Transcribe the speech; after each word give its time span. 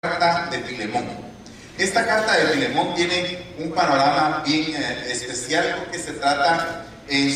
carta 0.00 0.48
de 0.52 0.60
Filemón. 0.60 1.08
Esta 1.76 2.06
carta 2.06 2.36
de 2.36 2.46
Filemón 2.52 2.94
tiene 2.94 3.36
un 3.58 3.72
panorama 3.72 4.44
bien 4.46 4.72
eh, 4.76 5.10
especial 5.10 5.74
porque 5.80 5.98
se 5.98 6.12
trata 6.12 6.86
en, 7.08 7.28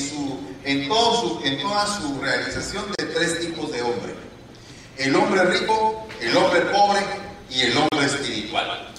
en 0.65 0.89
toda 0.89 1.87
su 1.89 2.21
realización 2.21 2.85
de 2.97 3.05
tres 3.07 3.41
tipos 3.41 3.73
de 3.73 3.83
hombre. 3.83 4.15
El 4.97 5.17
hombre 5.17 5.43
rico, 5.47 6.07
el 6.21 6.37
hombre 6.37 6.61
pobre 6.67 7.01
y 7.51 7.63
el 7.63 7.79
hombre 7.79 8.07
espiritual. 8.07 8.95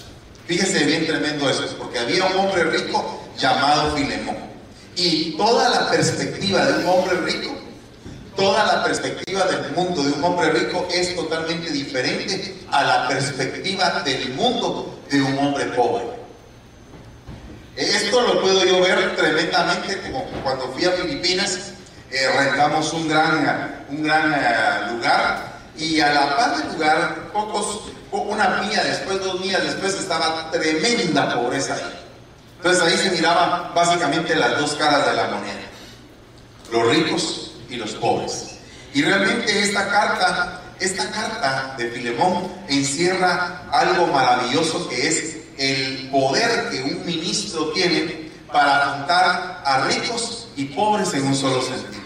Fíjese 0.46 0.84
bien 0.84 1.06
tremendo 1.06 1.48
eso, 1.48 1.64
porque 1.78 2.00
había 2.00 2.26
un 2.26 2.36
hombre 2.36 2.64
rico 2.64 3.22
llamado 3.38 3.96
Filemón. 3.96 4.36
Y 4.94 5.38
toda 5.38 5.70
la 5.70 5.90
perspectiva 5.90 6.66
de 6.66 6.84
un 6.84 6.86
hombre 6.86 7.16
rico, 7.32 7.56
toda 8.36 8.64
la 8.64 8.84
perspectiva 8.84 9.44
del 9.44 9.72
mundo 9.72 10.02
de 10.02 10.12
un 10.12 10.24
hombre 10.24 10.50
rico 10.50 10.86
es 10.90 11.14
totalmente 11.14 11.70
diferente 11.70 12.54
a 12.70 12.82
la 12.82 13.08
perspectiva 13.08 14.02
del 14.04 14.30
mundo 14.34 15.00
de 15.10 15.22
un 15.22 15.38
hombre 15.38 15.64
pobre. 15.66 16.04
Esto 17.76 18.20
lo 18.20 18.40
puedo 18.40 18.64
yo 18.64 18.80
ver 18.80 19.16
tremendamente 19.16 20.00
como 20.02 20.24
cuando 20.42 20.68
fui 20.72 20.84
a 20.84 20.92
Filipinas, 20.92 21.72
eh, 22.10 22.28
rentamos 22.36 22.92
un 22.92 23.08
gran, 23.08 23.84
un 23.88 24.02
gran 24.02 24.32
eh, 24.32 24.92
lugar 24.92 25.54
y 25.76 26.00
a 26.00 26.12
la 26.12 26.36
par 26.36 26.56
del 26.56 26.72
lugar, 26.72 27.32
pocos, 27.32 27.80
una 28.12 28.60
milla 28.60 28.84
después, 28.84 29.20
dos 29.24 29.40
millas 29.40 29.64
después, 29.64 29.94
estaba 29.94 30.50
tremenda 30.52 31.34
pobreza. 31.34 31.76
Entonces 32.58 32.82
ahí 32.82 32.96
se 32.96 33.10
miraban 33.10 33.74
básicamente 33.74 34.36
las 34.36 34.58
dos 34.58 34.74
caras 34.74 35.04
de 35.06 35.14
la 35.14 35.24
moneda, 35.24 35.60
los 36.70 36.86
ricos 36.88 37.53
y 37.74 37.76
los 37.76 37.92
pobres. 37.94 38.50
Y 38.92 39.02
realmente 39.02 39.60
esta 39.60 39.88
carta, 39.88 40.62
esta 40.78 41.10
carta 41.10 41.74
de 41.76 41.90
Filemón 41.90 42.48
encierra 42.68 43.68
algo 43.72 44.06
maravilloso 44.06 44.88
que 44.88 45.08
es 45.08 45.36
el 45.58 46.08
poder 46.10 46.70
que 46.70 46.82
un 46.82 47.04
ministro 47.04 47.70
tiene 47.72 48.30
para 48.52 48.86
juntar 48.96 49.62
a 49.64 49.86
ricos 49.88 50.48
y 50.56 50.66
pobres 50.66 51.12
en 51.14 51.26
un 51.26 51.34
solo 51.34 51.60
sentido. 51.62 52.04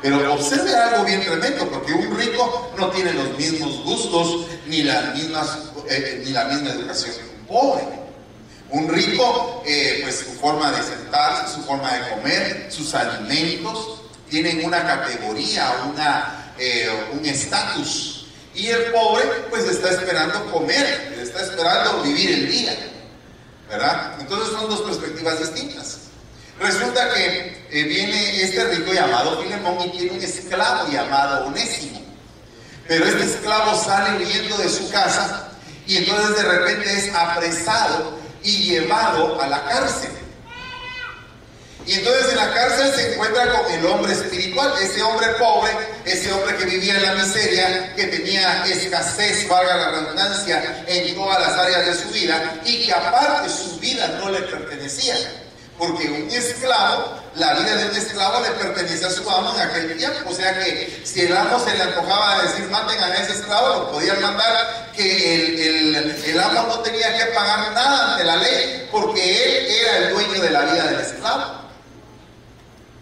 Pero 0.00 0.32
observe 0.32 0.72
algo 0.76 1.04
bien 1.04 1.20
tremendo, 1.20 1.68
porque 1.68 1.92
un 1.92 2.16
rico 2.16 2.70
no 2.78 2.88
tiene 2.90 3.12
los 3.12 3.36
mismos 3.36 3.82
gustos 3.82 4.46
ni, 4.68 4.82
las 4.82 5.14
mismas, 5.16 5.58
eh, 5.90 6.22
ni 6.24 6.30
la 6.30 6.44
misma 6.44 6.70
educación 6.70 7.10
que 7.16 7.40
un 7.40 7.46
pobre. 7.46 7.82
Un 8.70 8.88
rico, 8.88 9.64
eh, 9.66 10.00
pues 10.02 10.18
su 10.18 10.38
forma 10.38 10.70
de 10.70 10.82
sentarse, 10.82 11.54
su 11.54 11.62
forma 11.62 11.92
de 11.92 12.10
comer, 12.10 12.66
sus 12.70 12.94
alimentos, 12.94 14.02
tienen 14.30 14.64
una 14.64 14.84
categoría, 14.86 15.84
una, 15.88 16.52
eh, 16.58 16.88
un 17.12 17.24
estatus. 17.24 18.26
Y 18.54 18.66
el 18.68 18.86
pobre, 18.92 19.24
pues 19.50 19.64
está 19.64 19.90
esperando 19.90 20.50
comer, 20.50 21.16
está 21.20 21.42
esperando 21.42 22.02
vivir 22.02 22.30
el 22.30 22.50
día. 22.50 22.76
¿Verdad? 23.68 24.16
Entonces 24.20 24.52
son 24.52 24.68
dos 24.68 24.80
perspectivas 24.82 25.38
distintas. 25.38 25.98
Resulta 26.58 27.14
que 27.14 27.66
eh, 27.70 27.82
viene 27.84 28.42
este 28.42 28.64
rico 28.64 28.92
llamado 28.92 29.40
Filemón 29.42 29.80
y 29.86 29.90
tiene 29.90 30.12
un 30.12 30.22
esclavo 30.22 30.90
llamado 30.90 31.46
Onésimo. 31.46 32.00
Pero 32.88 33.04
este 33.04 33.24
esclavo 33.24 33.78
sale 33.78 34.16
huyendo 34.16 34.56
de 34.56 34.68
su 34.68 34.90
casa 34.90 35.50
y 35.86 35.98
entonces 35.98 36.36
de 36.36 36.42
repente 36.42 36.92
es 36.92 37.14
apresado 37.14 38.18
y 38.42 38.64
llevado 38.64 39.40
a 39.40 39.46
la 39.46 39.64
cárcel. 39.64 40.10
Y 41.88 41.94
entonces 41.94 42.32
en 42.32 42.36
la 42.36 42.52
cárcel 42.52 42.92
se 42.94 43.14
encuentra 43.14 43.50
con 43.50 43.72
el 43.72 43.86
hombre 43.86 44.12
espiritual, 44.12 44.74
ese 44.78 45.02
hombre 45.02 45.26
pobre, 45.38 45.70
ese 46.04 46.30
hombre 46.30 46.54
que 46.58 46.66
vivía 46.66 46.96
en 46.96 47.02
la 47.02 47.14
miseria, 47.14 47.94
que 47.96 48.04
tenía 48.08 48.62
escasez, 48.66 49.48
valga 49.48 49.74
la 49.74 49.90
redundancia, 49.92 50.84
en 50.86 51.14
todas 51.14 51.40
las 51.40 51.58
áreas 51.58 51.86
de 51.86 51.94
su 51.94 52.10
vida 52.10 52.60
y 52.66 52.84
que 52.84 52.92
aparte 52.92 53.48
su 53.48 53.78
vida 53.78 54.06
no 54.20 54.28
le 54.28 54.40
pertenecía. 54.40 55.16
Porque 55.78 56.10
un 56.10 56.30
esclavo, 56.30 57.22
la 57.36 57.54
vida 57.54 57.76
de 57.76 57.88
un 57.88 57.96
esclavo 57.96 58.40
le 58.42 58.50
pertenece 58.50 59.06
a 59.06 59.10
su 59.10 59.30
amo 59.30 59.54
en 59.54 59.60
aquel 59.62 59.96
tiempo. 59.96 60.28
O 60.28 60.34
sea 60.34 60.58
que 60.58 61.00
si 61.04 61.22
el 61.22 61.34
amo 61.34 61.58
se 61.58 61.74
le 61.74 61.84
antojaba 61.84 62.34
a 62.34 62.42
decir 62.42 62.68
maten 62.68 63.02
a 63.02 63.14
ese 63.14 63.32
esclavo, 63.32 63.68
lo 63.68 63.92
podían 63.92 64.20
mandar 64.20 64.90
que 64.94 65.36
el, 65.36 65.94
el, 65.96 66.22
el 66.22 66.38
amo 66.38 66.64
no 66.68 66.80
tenía 66.80 67.16
que 67.16 67.32
pagar 67.32 67.72
nada 67.72 68.12
ante 68.12 68.24
la 68.24 68.36
ley 68.36 68.88
porque 68.92 69.22
él 69.22 69.66
era 69.80 69.96
el 69.96 70.10
dueño 70.10 70.42
de 70.42 70.50
la 70.50 70.60
vida 70.64 70.84
del 70.84 71.00
esclavo. 71.00 71.67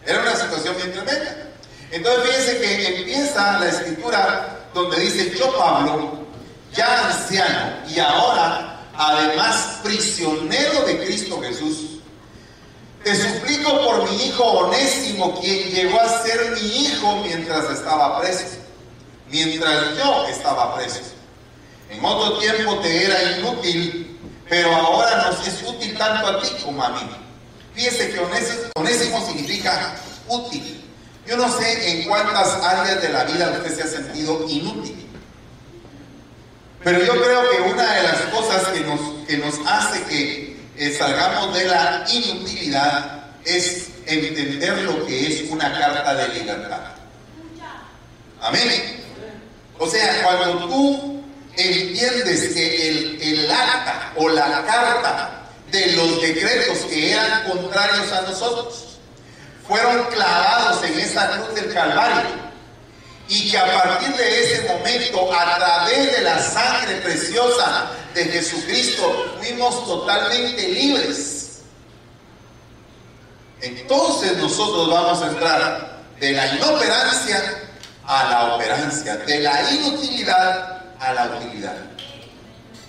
Era 0.06 0.22
una 0.22 0.37
situación 0.37 0.77
bien 0.77 0.93
tremenda. 0.93 1.37
Entonces 1.91 2.25
fíjense 2.25 2.61
que 2.61 2.97
empieza 2.99 3.59
la 3.59 3.69
escritura 3.69 4.69
donde 4.72 5.00
dice, 5.00 5.34
yo 5.37 5.56
Pablo, 5.56 6.27
ya 6.72 7.09
anciano 7.09 7.89
y 7.89 7.99
ahora 7.99 8.81
además 8.95 9.81
prisionero 9.83 10.83
de 10.83 11.05
Cristo 11.05 11.41
Jesús, 11.41 12.00
te 13.03 13.15
suplico 13.15 13.71
por 13.83 14.11
mi 14.11 14.27
hijo 14.27 14.43
Onésimo, 14.43 15.41
quien 15.41 15.71
llegó 15.71 16.00
a 16.00 16.22
ser 16.22 16.50
mi 16.53 16.84
hijo 16.84 17.22
mientras 17.22 17.71
estaba 17.71 18.21
preso, 18.21 18.47
mientras 19.31 19.97
yo 19.97 20.27
estaba 20.28 20.75
preso. 20.77 21.00
En 21.89 22.05
otro 22.05 22.39
tiempo 22.39 22.78
te 22.81 23.05
era 23.05 23.39
inútil, 23.39 24.19
pero 24.49 24.75
ahora 24.75 25.31
nos 25.31 25.47
es 25.47 25.62
útil 25.62 25.97
tanto 25.97 26.27
a 26.27 26.41
ti 26.43 26.49
como 26.65 26.83
a 26.83 26.91
mí. 26.91 27.26
Fíjese 27.77 28.11
que 28.11 28.19
onésimo, 28.75 29.27
significa 29.27 29.97
útil. 30.29 30.83
Yo 31.27 31.37
no 31.37 31.47
sé 31.59 31.91
en 31.91 32.09
cuántas 32.09 32.49
áreas 32.63 33.03
de 33.03 33.11
la 33.11 33.25
vida 33.25 33.51
usted 33.51 33.77
se 33.77 33.83
ha 33.83 33.87
sentido 33.87 34.47
inútil. 34.49 35.07
Pero 36.83 37.05
yo 37.05 37.23
creo 37.23 37.51
que 37.51 37.71
una 37.71 37.95
de 37.95 38.03
las 38.03 38.21
cosas 38.33 38.69
que 38.69 38.81
nos, 38.81 39.01
que 39.27 39.37
nos 39.37 39.55
hace 39.67 40.03
que 40.05 40.57
eh, 40.79 40.97
salgamos 40.97 41.55
de 41.55 41.67
la 41.67 42.07
inutilidad 42.11 43.27
es 43.45 43.89
entender 44.07 44.79
lo 44.79 45.05
que 45.05 45.27
es 45.27 45.51
una 45.51 45.71
carta 45.79 46.15
de 46.15 46.29
libertad. 46.29 46.81
Amén. 48.41 49.05
O 49.79 49.87
sea, 49.87 50.23
cuando 50.23 50.67
tú 50.67 51.23
entiendes 51.57 52.55
que 52.55 52.89
el, 52.89 53.21
el 53.21 53.51
acta 53.51 54.13
o 54.17 54.31
la 54.31 54.65
carta 54.65 55.46
de 55.77 55.93
los 55.93 56.23
decretos 56.23 56.79
que 56.89 57.13
eran 57.13 57.51
contrarios 57.51 58.11
a 58.13 58.23
nosotros 58.23 58.99
fueron 59.69 60.05
clavados 60.07 60.83
en 60.85 60.99
esa 60.99 61.31
cruz 61.31 61.55
del 61.55 61.75
Calvario 61.75 62.47
y 63.29 63.51
que 63.51 63.59
a 63.59 63.67
partir 63.67 64.15
de 64.15 64.45
ese 64.45 64.63
momento, 64.69 65.35
a 65.35 65.57
través 65.57 66.13
de 66.13 66.23
la 66.23 66.41
sangre 66.41 66.97
preciosa 66.97 67.91
de 68.15 68.25
Jesucristo, 68.25 69.37
fuimos 69.39 69.85
totalmente 69.85 70.69
libres. 70.69 71.61
Entonces 73.61 74.37
nosotros 74.37 74.89
vamos 74.89 75.23
a 75.23 75.27
entrar 75.27 76.03
de 76.21 76.33
la 76.33 76.47
inoperancia 76.55 77.43
a 78.07 78.31
la 78.31 78.55
operancia, 78.55 79.17
de 79.17 79.41
la 79.41 79.71
inutilidad 79.73 80.85
a 81.01 81.13
la 81.13 81.27
utilidad. 81.37 81.96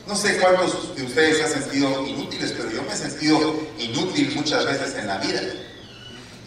No 0.07 0.16
sé 0.16 0.38
cuántos 0.38 0.95
de 0.95 1.03
ustedes 1.03 1.38
se 1.38 1.44
han 1.44 1.63
sentido 1.63 2.07
inútiles, 2.07 2.53
pero 2.56 2.72
yo 2.72 2.81
me 2.84 2.94
he 2.94 2.95
sentido 2.95 3.59
inútil 3.78 4.34
muchas 4.35 4.66
veces 4.66 4.95
en 4.95 5.07
la 5.07 5.18
vida. 5.18 5.41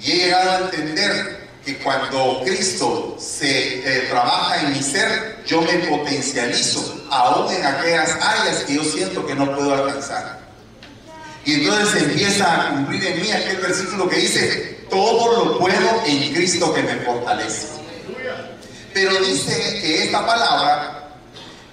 Y 0.01 0.13
he 0.13 0.17
llegado 0.17 0.51
a 0.51 0.59
entender 0.61 1.51
que 1.63 1.77
cuando 1.79 2.41
Cristo 2.43 3.19
se 3.21 3.81
eh, 3.81 4.07
trabaja 4.09 4.63
en 4.63 4.73
mi 4.73 4.83
ser, 4.83 5.45
yo 5.47 5.61
me 5.61 5.75
potencializo 5.91 7.07
aún 7.11 7.53
en 7.53 7.67
aquellas 7.67 8.13
áreas 8.13 8.65
que 8.65 8.77
yo 8.77 8.85
siento 8.85 9.27
que 9.27 9.35
no 9.35 9.55
puedo 9.55 9.75
alcanzar. 9.75 10.41
Y 11.45 11.55
entonces 11.55 12.03
empieza 12.03 12.63
a 12.63 12.71
cumplir 12.71 13.05
en 13.05 13.21
mí 13.21 13.31
aquel 13.31 13.59
versículo 13.59 14.09
que 14.09 14.17
dice, 14.17 14.87
todo 14.89 15.45
lo 15.45 15.59
puedo 15.59 16.03
en 16.07 16.33
Cristo 16.33 16.73
que 16.73 16.83
me 16.83 16.97
fortalece. 17.01 17.67
Pero 18.95 19.21
dice 19.21 19.81
que 19.83 20.05
esta 20.05 20.27
palabra 20.27 21.00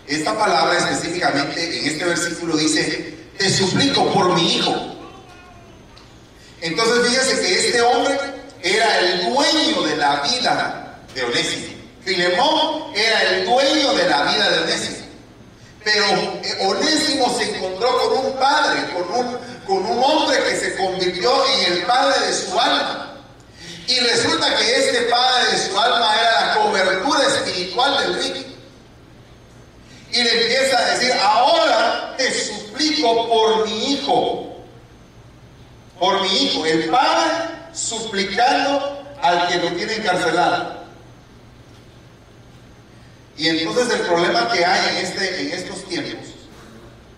esta 0.08 0.38
palabra 0.38 0.78
específicamente 0.78 1.80
en 1.80 1.86
este 1.86 2.06
versículo 2.06 2.56
dice, 2.56 3.14
te 3.38 3.50
suplico 3.50 4.12
por 4.14 4.34
mi 4.36 4.56
hijo. 4.56 4.74
Entonces 6.62 7.08
fíjese 7.10 7.42
que 7.42 7.68
este 7.68 7.82
hombre 7.82 8.18
era 8.64 9.00
el 9.00 9.26
dueño 9.26 9.82
de 9.84 9.98
la 9.98 10.22
vida 10.22 11.00
de 11.14 11.24
Onésimo. 11.24 11.78
Filemón 12.06 12.96
era 12.96 13.22
el 13.24 13.46
dueño 13.46 13.94
de 13.96 14.10
la 14.10 14.24
vida 14.24 14.50
de 14.50 14.60
Onésimo. 14.60 14.98
Pero 15.84 16.06
eh, 16.42 16.58
Onésimo 16.62 17.38
se 17.38 17.56
encontró 17.56 17.98
con 18.00 18.26
un 18.26 18.34
padre, 18.40 18.90
con 18.94 19.26
un, 19.26 19.38
con 19.66 19.86
un 19.86 20.04
hombre 20.04 20.38
que 20.44 20.56
se 20.56 20.76
convirtió 20.76 21.32
en 21.54 21.74
el 21.74 21.84
padre 21.84 22.28
de 22.28 22.34
su 22.34 22.58
alma. 22.58 23.14
Y 23.88 24.00
resulta 24.00 24.56
que 24.56 24.76
este 24.76 25.02
padre 25.04 25.52
de 25.52 25.70
su 25.70 25.78
alma 25.78 26.16
era 26.20 26.46
la 26.46 26.56
cobertura 26.56 27.24
espiritual 27.28 27.98
del 28.00 28.24
rico. 28.24 28.57
Y 30.18 30.24
le 30.24 30.42
empieza 30.42 30.80
a 30.80 30.90
decir, 30.96 31.14
ahora 31.22 32.16
te 32.18 32.34
suplico 32.34 33.28
por 33.30 33.68
mi 33.68 33.94
hijo. 33.94 34.58
Por 36.00 36.22
mi 36.24 36.44
hijo. 36.44 36.66
El 36.66 36.90
padre 36.90 37.50
suplicando 37.72 39.04
al 39.22 39.48
que 39.48 39.58
lo 39.58 39.72
tiene 39.74 39.94
encarcelado. 39.94 40.86
Y 43.38 43.48
entonces 43.48 43.94
el 43.94 44.08
problema 44.08 44.52
que 44.52 44.66
hay 44.66 44.98
en, 44.98 45.06
este, 45.06 45.42
en 45.42 45.54
estos 45.54 45.88
tiempos 45.88 46.30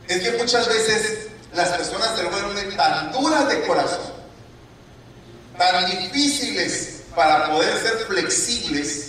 es 0.10 0.22
que 0.22 0.32
muchas 0.34 0.68
veces 0.68 1.30
las 1.54 1.70
personas 1.70 2.18
se 2.18 2.26
vuelven 2.26 2.76
tan 2.76 3.14
duras 3.14 3.48
de 3.48 3.62
corazón, 3.62 4.12
tan 5.58 5.86
difíciles 5.86 7.04
para 7.16 7.50
poder 7.50 7.78
ser 7.78 7.98
flexibles, 8.08 9.09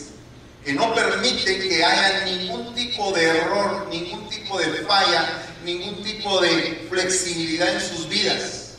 que 0.64 0.72
no 0.72 0.94
permiten 0.94 1.60
que 1.60 1.84
haya 1.84 2.24
ningún 2.24 2.74
tipo 2.74 3.12
de 3.12 3.26
error, 3.26 3.88
ningún 3.90 4.28
tipo 4.28 4.58
de 4.58 4.66
falla, 4.84 5.42
ningún 5.64 6.02
tipo 6.02 6.40
de 6.40 6.86
flexibilidad 6.90 7.74
en 7.74 7.80
sus 7.80 8.08
vidas. 8.08 8.74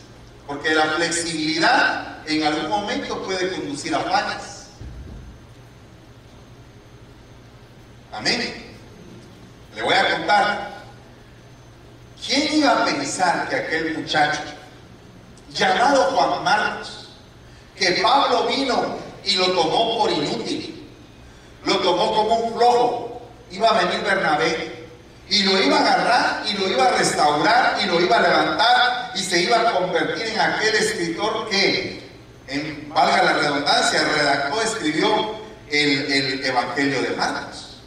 Porque 0.46 0.74
la 0.76 0.92
flexibilidad 0.92 2.28
en 2.28 2.44
algún 2.44 2.70
momento 2.70 3.24
puede 3.24 3.52
conducir 3.52 3.96
a 3.96 4.00
fallas. 4.02 4.68
Amén. 8.12 8.54
Le 9.76 9.82
voy 9.82 9.94
a 9.94 10.18
contar. 10.18 10.72
¿Quién 12.26 12.60
iba 12.60 12.72
a 12.72 12.86
pensar 12.86 13.50
que 13.50 13.56
aquel 13.56 13.98
muchacho, 13.98 14.42
llamado 15.52 16.04
Juan 16.12 16.44
Marcos, 16.44 17.10
que 17.76 17.94
Pablo 17.94 18.46
vino 18.48 18.98
y 19.24 19.36
lo 19.36 19.48
tomó 19.48 19.98
por 19.98 20.12
inútil, 20.12 20.81
lo 21.64 21.78
tomó 21.80 22.16
como 22.16 22.36
un 22.36 22.54
flojo, 22.58 23.22
iba 23.52 23.70
a 23.70 23.84
venir 23.84 24.02
Bernabé 24.04 24.88
y 25.30 25.44
lo 25.44 25.62
iba 25.62 25.78
a 25.78 25.82
agarrar 25.82 26.44
y 26.48 26.54
lo 26.58 26.68
iba 26.68 26.86
a 26.86 26.98
restaurar 26.98 27.80
y 27.82 27.86
lo 27.86 28.02
iba 28.02 28.18
a 28.18 28.22
levantar 28.22 29.12
y 29.16 29.20
se 29.20 29.42
iba 29.42 29.62
a 29.62 29.72
convertir 29.74 30.28
en 30.28 30.40
aquel 30.40 30.76
escritor 30.76 31.50
que, 31.50 32.02
en, 32.48 32.90
valga 32.90 33.24
la 33.24 33.34
redundancia, 33.34 34.04
redactó, 34.04 34.62
escribió 34.62 35.36
el, 35.70 36.12
el 36.12 36.46
Evangelio 36.46 37.02
de 37.02 37.10
Marcos. 37.12 37.78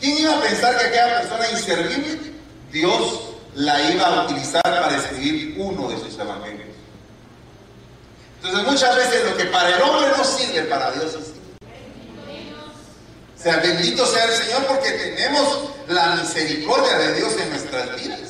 ¿Quién 0.00 0.18
iba 0.18 0.36
a 0.36 0.40
pensar 0.40 0.78
que 0.78 0.86
aquella 0.86 1.20
persona 1.20 1.50
inservible, 1.50 2.32
Dios 2.70 3.20
la 3.54 3.90
iba 3.90 4.06
a 4.06 4.24
utilizar 4.24 4.62
para 4.62 4.96
escribir 4.96 5.56
evangelios? 5.58 5.77
Entonces 8.42 8.70
muchas 8.70 8.96
veces 8.96 9.24
lo 9.24 9.36
que 9.36 9.44
para 9.46 9.76
el 9.76 9.82
hombre 9.82 10.10
no 10.16 10.24
sirve, 10.24 10.62
para 10.62 10.92
Dios 10.92 11.12
sí 11.12 11.32
O 13.36 13.42
sea, 13.42 13.56
bendito 13.56 14.06
sea 14.06 14.24
el 14.24 14.32
Señor 14.32 14.64
porque 14.66 14.90
tenemos 14.92 15.70
la 15.88 16.16
misericordia 16.16 16.98
de 16.98 17.14
Dios 17.14 17.32
en 17.40 17.50
nuestras 17.50 17.96
vidas. 17.96 18.20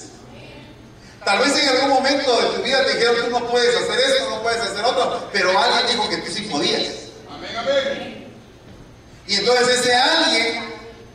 Tal 1.25 1.39
vez 1.41 1.63
en 1.63 1.69
algún 1.69 1.91
momento 1.91 2.41
de 2.41 2.57
tu 2.57 2.63
vida 2.63 2.85
te 2.87 2.95
dijeron, 2.95 3.17
tú 3.25 3.31
no 3.31 3.49
puedes 3.49 3.77
hacer 3.77 4.01
esto, 4.01 4.31
no 4.31 4.43
puedes 4.43 4.61
hacer 4.61 4.85
otro, 4.85 5.29
pero 5.31 5.59
alguien 5.59 5.87
dijo 5.89 6.09
que 6.09 6.17
tú 6.19 6.33
sí 6.33 6.43
podías. 6.43 6.89
Amén, 7.31 7.57
amén. 7.57 8.35
Y 9.27 9.35
entonces 9.35 9.81
ese 9.81 9.95
alguien 9.95 10.65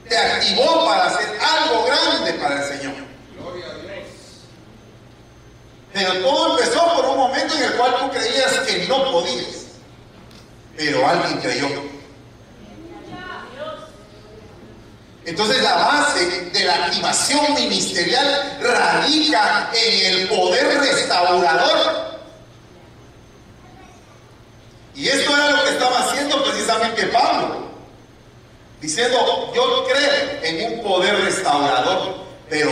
te 0.07 0.15
activó 0.15 0.85
para 0.85 1.05
hacer 1.05 1.27
algo 1.41 1.85
grande 1.85 2.33
para 2.33 2.61
el 2.61 2.77
Señor. 2.77 3.12
Pero 5.93 6.13
todo 6.21 6.57
empezó 6.57 6.95
por 6.95 7.05
un 7.05 7.17
momento 7.17 7.53
en 7.55 7.63
el 7.63 7.73
cual 7.73 7.95
tú 7.99 8.09
creías 8.11 8.51
que 8.67 8.87
no 8.87 9.11
podías. 9.11 9.67
Pero 10.75 11.07
alguien 11.07 11.39
creyó. 11.39 11.67
Entonces 15.25 15.63
la 15.63 15.75
base 15.75 16.49
de 16.51 16.65
la 16.65 16.85
activación 16.85 17.53
ministerial 17.53 18.57
radica 18.61 19.69
en 19.73 20.15
el 20.15 20.27
poder 20.27 20.79
restaurador. 20.79 22.19
Y 24.95 25.07
esto 25.07 25.31
era 25.33 25.51
lo 25.51 25.63
que 25.63 25.69
estaba 25.69 25.99
haciendo 25.99 26.43
precisamente 26.43 27.05
Pablo 27.07 27.63
diciendo, 28.83 29.51
yo 29.55 29.85
creo 29.85 30.43
en 30.43 30.73
un 30.73 30.83
poder 30.83 31.15
restaurador, 31.23 32.15
pero 32.49 32.71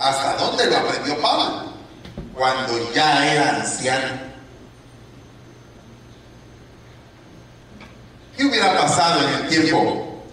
¿hasta 0.00 0.36
dónde 0.36 0.66
lo 0.66 0.76
aprendió 0.76 1.22
Pablo? 1.22 1.71
Cuando 2.34 2.92
ya 2.94 3.32
era 3.32 3.56
anciano. 3.56 4.32
¿Qué 8.36 8.44
hubiera 8.44 8.76
pasado 8.76 9.28
en 9.28 9.34
el 9.34 9.48
tiempo 9.48 10.24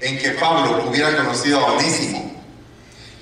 en 0.00 0.18
que 0.18 0.30
Pablo 0.30 0.88
hubiera 0.88 1.16
conocido 1.16 1.58
a 1.58 1.72
Onésimo? 1.72 2.30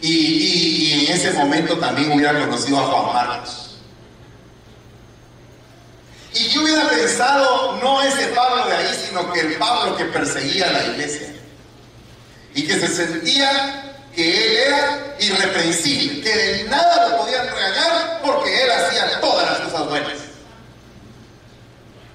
Y, 0.01 1.07
en 1.07 1.17
ese 1.17 1.33
momento 1.33 1.79
también 1.79 2.13
hubiera 2.13 2.39
conocido 2.39 2.79
a 2.79 2.87
Juan 2.87 3.15
Marcos. 3.15 3.79
¿Y 6.35 6.51
qué 6.51 6.59
hubiera 6.59 6.89
pensado 6.89 7.79
no 7.83 8.03
ese 8.03 8.29
Pablo 8.29 8.67
de 8.67 8.77
ahí, 8.77 9.07
sino 9.09 9.33
que 9.33 9.41
el 9.41 9.55
Pablo 9.57 9.97
que 9.97 10.05
perseguía 10.05 10.69
a 10.69 10.73
la 10.73 10.87
iglesia? 10.89 11.39
y 12.59 12.67
que 12.67 12.75
se 12.75 12.89
sentía 12.89 13.88
que 14.19 14.37
él 14.37 14.57
era 14.67 15.15
irreprensible, 15.21 16.21
que 16.23 16.37
de 16.37 16.65
nada 16.65 17.09
lo 17.09 17.19
podían 17.19 17.47
regañar 17.47 18.21
porque 18.21 18.65
él 18.65 18.69
hacía 18.69 19.21
todas 19.21 19.49
las 19.49 19.61
cosas 19.61 19.89
buenas. 19.89 20.19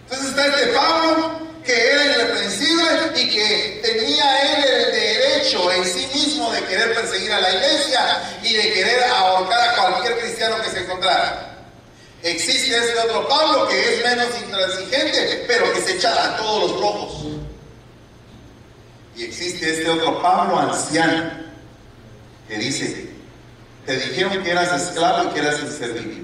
Entonces 0.04 0.30
está 0.32 0.48
este 0.48 0.68
Pablo 0.74 1.40
que 1.64 1.72
era 1.72 2.04
irreprensible 2.04 2.84
y 3.16 3.30
que 3.30 3.82
tenía 3.82 4.42
él 4.42 4.64
el 4.66 4.92
derecho 4.92 5.72
en 5.72 5.86
sí 5.86 6.06
mismo 6.14 6.52
de 6.52 6.66
querer 6.66 6.94
perseguir 6.94 7.32
a 7.32 7.40
la 7.40 7.54
iglesia 7.54 8.22
y 8.44 8.52
de 8.52 8.74
querer 8.74 9.04
ahorcar 9.06 9.70
a 9.70 9.76
cualquier 9.76 10.20
cristiano 10.20 10.62
que 10.62 10.72
se 10.72 10.80
encontrara. 10.80 11.58
Existe 12.22 12.76
este 12.80 13.00
otro 13.00 13.30
Pablo 13.30 13.70
que 13.70 13.80
es 13.80 14.04
menos 14.04 14.28
intransigente, 14.44 15.46
pero 15.48 15.72
que 15.72 15.80
se 15.80 15.94
echa 15.94 16.12
a 16.12 16.36
todos 16.36 16.70
los 16.70 16.82
locos. 16.82 17.14
Y 19.16 19.24
existe 19.24 19.72
este 19.72 19.90
otro 19.90 20.22
Pablo 20.22 20.60
anciano 20.60 21.43
que 22.54 22.60
dice, 22.60 23.10
te 23.86 23.98
dijeron 23.98 24.44
que 24.44 24.52
eras 24.52 24.82
esclavo 24.82 25.30
y 25.30 25.34
que 25.34 25.40
eras 25.40 25.60
inservible. 25.60 26.24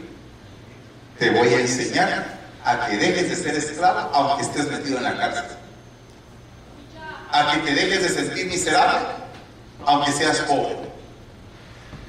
Te 1.18 1.32
voy 1.32 1.48
a 1.50 1.60
enseñar 1.60 2.40
a 2.64 2.88
que 2.88 2.98
dejes 2.98 3.30
de 3.30 3.36
ser 3.36 3.56
esclavo 3.56 4.12
aunque 4.14 4.44
estés 4.44 4.70
metido 4.70 4.98
en 4.98 5.04
la 5.06 5.18
cárcel. 5.18 5.58
A 7.32 7.52
que 7.54 7.60
te 7.62 7.74
dejes 7.74 8.04
de 8.04 8.10
sentir 8.10 8.46
miserable 8.46 9.08
aunque 9.86 10.12
seas 10.12 10.40
pobre. 10.42 10.78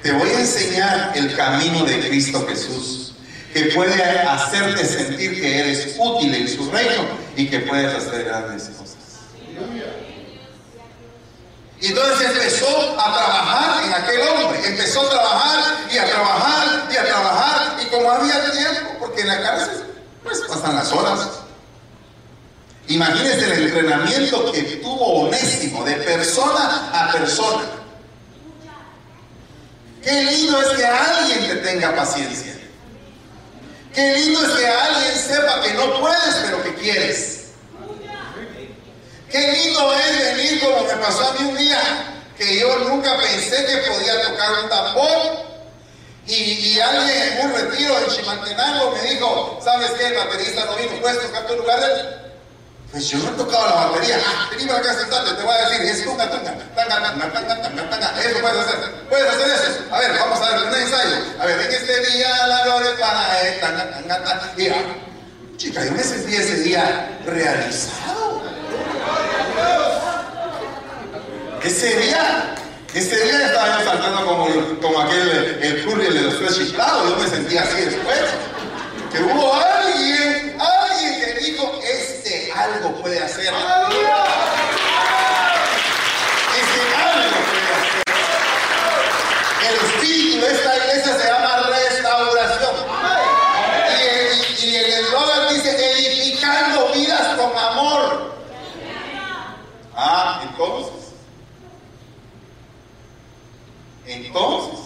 Te 0.03 0.11
voy 0.11 0.29
a 0.29 0.39
enseñar 0.39 1.11
el 1.15 1.35
camino 1.35 1.85
de 1.85 2.07
Cristo 2.07 2.45
Jesús, 2.47 3.13
que 3.53 3.65
puede 3.65 4.01
hacerte 4.03 4.85
sentir 4.85 5.39
que 5.39 5.59
eres 5.59 5.95
útil 5.99 6.33
en 6.33 6.47
su 6.47 6.69
reino 6.71 7.05
y 7.35 7.47
que 7.47 7.59
puedes 7.59 7.93
hacer 7.95 8.25
grandes 8.25 8.69
cosas. 8.69 9.00
Y 11.81 11.87
entonces 11.87 12.29
empezó 12.29 12.67
a 12.99 13.11
trabajar 13.11 13.83
en 13.83 13.93
aquel 13.93 14.21
hombre, 14.21 14.67
empezó 14.67 15.01
a 15.01 15.09
trabajar 15.09 15.87
y 15.91 15.97
a 15.97 16.05
trabajar 16.05 16.87
y 16.91 16.95
a 16.95 17.05
trabajar. 17.05 17.77
Y 17.81 17.85
como 17.87 18.11
había 18.11 18.51
tiempo, 18.51 18.91
porque 18.99 19.21
en 19.21 19.27
la 19.27 19.41
cárcel, 19.41 19.83
pues 20.23 20.41
pasan 20.47 20.75
las 20.75 20.91
horas. 20.91 21.27
Imagínense 22.87 23.45
el 23.45 23.63
entrenamiento 23.63 24.51
que 24.51 24.61
tuvo 24.61 25.27
Onésimo 25.27 25.83
de 25.83 25.93
persona 25.93 26.91
a 26.93 27.11
persona. 27.11 27.63
Qué 30.03 30.23
lindo 30.23 30.61
es 30.61 30.67
que 30.77 30.85
alguien 30.85 31.47
te 31.47 31.55
tenga 31.57 31.95
paciencia. 31.95 32.57
Qué 33.93 34.17
lindo 34.17 34.45
es 34.45 34.51
que 34.51 34.67
alguien 34.67 35.15
sepa 35.15 35.61
que 35.61 35.73
no 35.73 35.99
puedes, 35.99 36.35
pero 36.43 36.63
que 36.63 36.75
quieres. 36.75 37.40
Qué 39.31 39.39
lindo 39.39 39.93
es 39.93 40.35
venir 40.35 40.59
como 40.59 40.83
me 40.83 40.95
pasó 40.95 41.29
a 41.29 41.33
mí 41.33 41.49
un 41.49 41.57
día, 41.57 41.79
que 42.37 42.59
yo 42.59 42.79
nunca 42.79 43.17
pensé 43.17 43.65
que 43.65 43.77
podía 43.89 44.21
tocar 44.23 44.63
un 44.63 44.69
tambor. 44.69 45.51
Y, 46.27 46.79
alguien 46.79 47.39
en 47.39 47.45
un 47.45 47.53
retiro 47.53 47.97
en 47.97 48.07
Chimaltenango 48.07 48.91
me 48.91 49.01
dijo, 49.09 49.59
¿sabes 49.63 49.91
qué? 49.91 50.07
El 50.07 50.15
baterista 50.15 50.65
no 50.65 50.75
vino, 50.75 51.01
¿puedes 51.01 51.21
tocar 51.21 51.47
tu 51.47 51.55
lugar? 51.55 51.79
Pues 52.91 53.07
yo 53.07 53.19
no 53.19 53.31
he 53.31 53.33
tocado 53.33 53.67
la 53.67 53.87
batería. 53.87 54.19
Ah, 54.25 54.49
vení 54.51 54.65
para 54.65 54.79
acá 54.79 54.93
sentarte, 54.93 55.33
te 55.33 55.43
voy 55.43 55.55
a 55.55 55.69
decir, 55.69 55.85
es 55.87 56.03
tunga, 56.03 56.29
tunga, 56.29 56.53
tanga, 56.75 57.01
tanga, 57.01 57.33
tanga, 57.33 57.61
tanga, 57.61 57.89
tanga. 57.89 58.21
Eso 58.21 58.39
puedes 58.41 58.67
hacer. 58.67 58.91
Puedes 59.09 59.33
hacer 59.33 59.47
eso. 59.47 59.95
A 59.95 59.99
ver, 59.99 60.11
vamos 60.19 60.41
a 60.41 60.51
ver 60.51 60.67
un 60.67 60.75
ensayo. 60.75 61.15
A 61.39 61.45
ver, 61.45 61.59
en 61.61 61.71
este 61.71 62.11
día 62.11 62.47
la 62.47 62.63
gloria 62.65 62.91
para 62.99 63.41
él, 63.41 63.59
tanga, 63.61 63.91
tanga, 63.91 64.23
tanga. 64.23 64.53
Mira, 64.57 64.75
chica, 65.55 65.85
yo 65.85 65.91
me 65.93 66.03
sentí 66.03 66.35
ese 66.35 66.55
día 66.57 67.17
realizado. 67.25 68.30
Ese 71.63 71.95
día, 71.99 72.55
ese 72.93 73.23
día 73.23 73.45
estaba 73.45 73.79
yo 73.79 73.85
saltando 73.85 74.25
como, 74.25 74.47
como 74.81 75.01
aquel, 75.01 75.59
el 75.61 75.85
curry 75.85 76.13
de 76.13 76.21
los 76.21 76.37
tres 76.39 76.57
chiflados, 76.57 77.09
yo 77.09 77.15
me 77.17 77.29
sentía 77.29 77.61
así 77.61 77.81
después. 77.81 78.19
Que 79.11 79.19
hubo 79.23 79.53
alguien, 79.53 80.57
alguien 80.59 81.21
que 81.21 81.33
dijo, 81.45 81.79
este 81.83 82.51
algo 82.51 83.01
puede 83.01 83.19
hacer. 83.19 83.53
Este 86.59 86.95
algo 86.95 87.37
puede 87.49 87.71
hacer. 87.75 88.03
El 89.69 89.75
espíritu 89.75 90.41
de 90.41 90.51
esta 90.53 90.71
entonces 100.65 101.01
Entonces, 104.05 104.79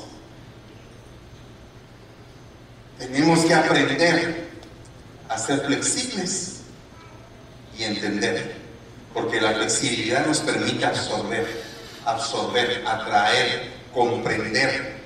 tenemos 2.99 3.39
que 3.45 3.53
aprender 3.53 4.49
a 5.29 5.37
ser 5.37 5.61
flexibles 5.61 6.61
y 7.77 7.83
entender, 7.83 8.55
porque 9.13 9.41
la 9.41 9.53
flexibilidad 9.53 10.25
nos 10.25 10.39
permite 10.39 10.85
absorber, 10.85 11.63
absorber, 12.05 12.83
atraer, 12.85 13.71
comprender, 13.93 15.01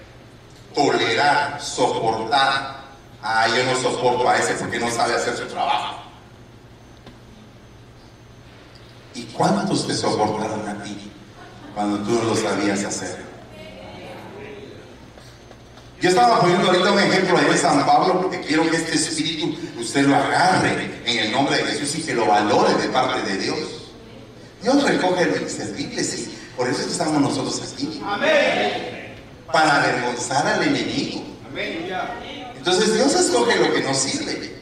tolerar, 0.73 1.61
soportar. 1.61 2.79
Ah, 3.21 3.47
yo 3.47 3.63
no 3.65 3.79
soporto 3.79 4.27
a 4.29 4.37
ese 4.37 4.53
porque 4.55 4.79
no 4.79 4.89
sabe 4.91 5.15
hacer 5.15 5.35
su 5.35 5.45
trabajo. 5.45 5.98
¿Y 9.13 9.23
cuántos 9.25 9.87
te 9.87 9.93
soportaron 9.93 10.67
a 10.67 10.83
ti 10.83 11.11
cuando 11.73 11.97
tú 11.99 12.11
no 12.11 12.23
lo 12.23 12.35
sabías 12.35 12.83
hacer? 12.83 13.29
Yo 16.01 16.09
estaba 16.09 16.39
poniendo 16.39 16.67
ahorita 16.67 16.91
un 16.91 16.99
ejemplo 16.99 17.39
en 17.39 17.57
San 17.57 17.85
Pablo 17.85 18.21
porque 18.21 18.39
quiero 18.41 18.69
que 18.69 18.77
este 18.77 18.95
espíritu 18.95 19.53
usted 19.77 20.05
lo 20.07 20.15
agarre 20.15 21.01
en 21.05 21.19
el 21.19 21.31
nombre 21.31 21.57
de 21.57 21.63
Jesús 21.63 21.95
y 21.95 22.03
que 22.03 22.13
lo 22.13 22.25
valore 22.25 22.75
de 22.75 22.87
parte 22.89 23.29
de 23.29 23.37
Dios. 23.37 23.59
Dios 24.61 24.83
recoge 24.83 25.23
el 25.23 25.41
inservible, 25.41 26.03
sí. 26.03 26.37
Por 26.55 26.69
eso 26.69 26.81
estamos 26.81 27.21
nosotros 27.21 27.61
aquí. 27.73 28.01
Amén. 28.05 29.15
Para 29.51 29.83
avergonzar 29.83 30.47
al 30.47 30.63
enemigo. 30.63 31.23
Amén. 31.49 31.89
Entonces 32.55 32.93
Dios 32.93 33.13
escoge 33.15 33.57
lo 33.57 33.73
que 33.73 33.81
no 33.81 33.93
sirve 33.93 34.58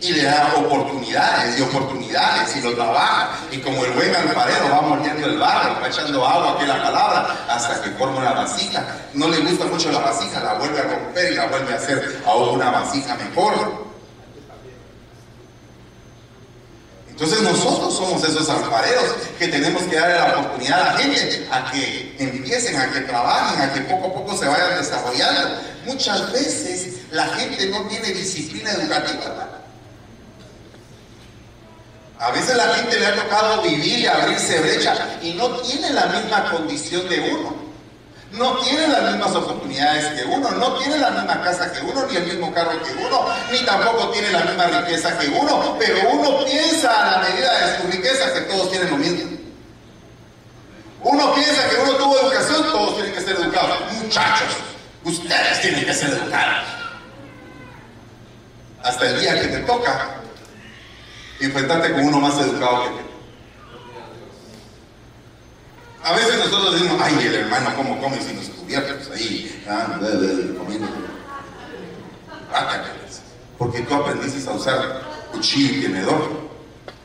y 0.00 0.12
le 0.12 0.22
da 0.24 0.54
oportunidades 0.56 1.58
y 1.58 1.62
oportunidades 1.62 2.56
y 2.56 2.60
lo 2.60 2.74
trabaja. 2.74 3.30
Y 3.50 3.58
como 3.58 3.84
el 3.84 3.92
buen 3.92 4.14
alfarero 4.14 4.70
va 4.70 4.82
mordiendo 4.82 5.26
el 5.26 5.38
barro, 5.38 5.80
va 5.80 5.88
echando 5.88 6.26
agua, 6.26 6.58
que 6.58 6.66
la 6.66 6.82
palabra, 6.82 7.46
hasta 7.48 7.80
que 7.82 7.90
forma 7.90 8.18
una 8.18 8.32
vasija. 8.32 8.84
No 9.14 9.28
le 9.28 9.38
gusta 9.38 9.64
mucho 9.64 9.90
la 9.90 10.00
vasija, 10.00 10.40
la 10.40 10.54
vuelve 10.54 10.80
a 10.80 10.82
romper 10.82 11.32
y 11.32 11.36
la 11.36 11.46
vuelve 11.46 11.72
a 11.72 11.76
hacer 11.76 12.22
aún 12.26 12.56
una 12.56 12.70
vasija 12.70 13.14
mejor. 13.16 13.86
Entonces 17.08 17.40
nosotros 17.40 17.96
somos 17.96 18.22
esos 18.24 18.46
alfareros 18.50 19.04
que 19.38 19.48
tenemos 19.48 19.82
que 19.84 19.96
darle 19.96 20.16
la 20.16 20.38
oportunidad 20.38 20.82
a 20.82 20.92
la 20.92 20.98
gente 20.98 21.48
a 21.50 21.70
que 21.70 22.14
empiecen, 22.18 22.76
a 22.76 22.92
que 22.92 23.00
trabajen, 23.00 23.62
a 23.62 23.72
que 23.72 23.80
poco 23.80 24.08
a 24.08 24.12
poco 24.12 24.36
se 24.36 24.46
vayan 24.46 24.76
desarrollando. 24.76 25.58
Muchas 25.86 26.30
veces 26.30 26.96
la 27.10 27.26
gente 27.28 27.70
no 27.70 27.86
tiene 27.86 28.08
disciplina 28.08 28.70
educativa. 28.72 29.55
A 32.18 32.30
veces 32.30 32.56
la 32.56 32.74
gente 32.74 32.98
le 32.98 33.06
ha 33.06 33.14
tocado 33.14 33.62
vivir 33.62 33.98
y 33.98 34.06
abrirse 34.06 34.60
brecha 34.60 34.94
y 35.20 35.34
no 35.34 35.48
tiene 35.60 35.90
la 35.90 36.06
misma 36.06 36.50
condición 36.50 37.06
de 37.08 37.20
uno. 37.20 37.66
No 38.32 38.56
tiene 38.58 38.88
las 38.88 39.12
mismas 39.12 39.34
oportunidades 39.34 40.20
que 40.20 40.24
uno, 40.24 40.50
no 40.50 40.74
tiene 40.74 40.98
la 40.98 41.10
misma 41.10 41.42
casa 41.42 41.72
que 41.72 41.80
uno, 41.80 42.06
ni 42.06 42.16
el 42.16 42.24
mismo 42.24 42.52
carro 42.52 42.82
que 42.82 42.92
uno, 42.92 43.26
ni 43.52 43.58
tampoco 43.64 44.10
tiene 44.10 44.30
la 44.30 44.40
misma 44.40 44.66
riqueza 44.66 45.16
que 45.18 45.28
uno, 45.28 45.76
pero 45.78 46.10
uno 46.10 46.44
piensa 46.44 46.90
a 46.90 47.10
la 47.12 47.28
medida 47.28 47.66
de 47.66 47.80
su 47.80 47.86
riqueza 47.88 48.32
que 48.34 48.40
todos 48.40 48.70
tienen 48.70 48.90
lo 48.90 48.96
mismo. 48.96 49.38
Uno 51.02 51.34
piensa 51.34 51.68
que 51.68 51.76
uno 51.76 51.92
tuvo 51.92 52.18
educación, 52.20 52.62
todos 52.72 52.94
tienen 52.96 53.14
que 53.14 53.20
ser 53.20 53.36
educados. 53.36 53.78
Muchachos, 54.02 54.56
ustedes 55.04 55.60
tienen 55.60 55.84
que 55.84 55.94
ser 55.94 56.10
educados. 56.10 56.64
Hasta 58.82 59.06
el 59.06 59.20
día 59.20 59.40
que 59.40 59.48
te 59.48 59.58
toca 59.60 60.16
enfrentarte 61.40 61.92
con 61.92 62.04
uno 62.04 62.20
más 62.20 62.38
educado 62.38 62.84
que 62.84 62.88
tú. 62.90 62.96
A 66.02 66.12
veces 66.12 66.38
nosotros 66.38 66.74
decimos, 66.74 67.00
ay, 67.02 67.26
el 67.26 67.34
hermano, 67.34 67.74
¿cómo 67.76 68.00
come 68.00 68.20
sin 68.20 68.36
los 68.36 68.46
cubiertos? 68.46 69.10
Ahí, 69.10 69.64
ah, 69.68 69.98
comiendo. 70.56 70.86
Porque 73.58 73.80
tú 73.80 73.94
aprendiste 73.94 74.48
a 74.48 74.52
usar 74.52 75.02
cuchillo 75.32 75.78
y 75.78 75.82
tenedor. 75.82 76.46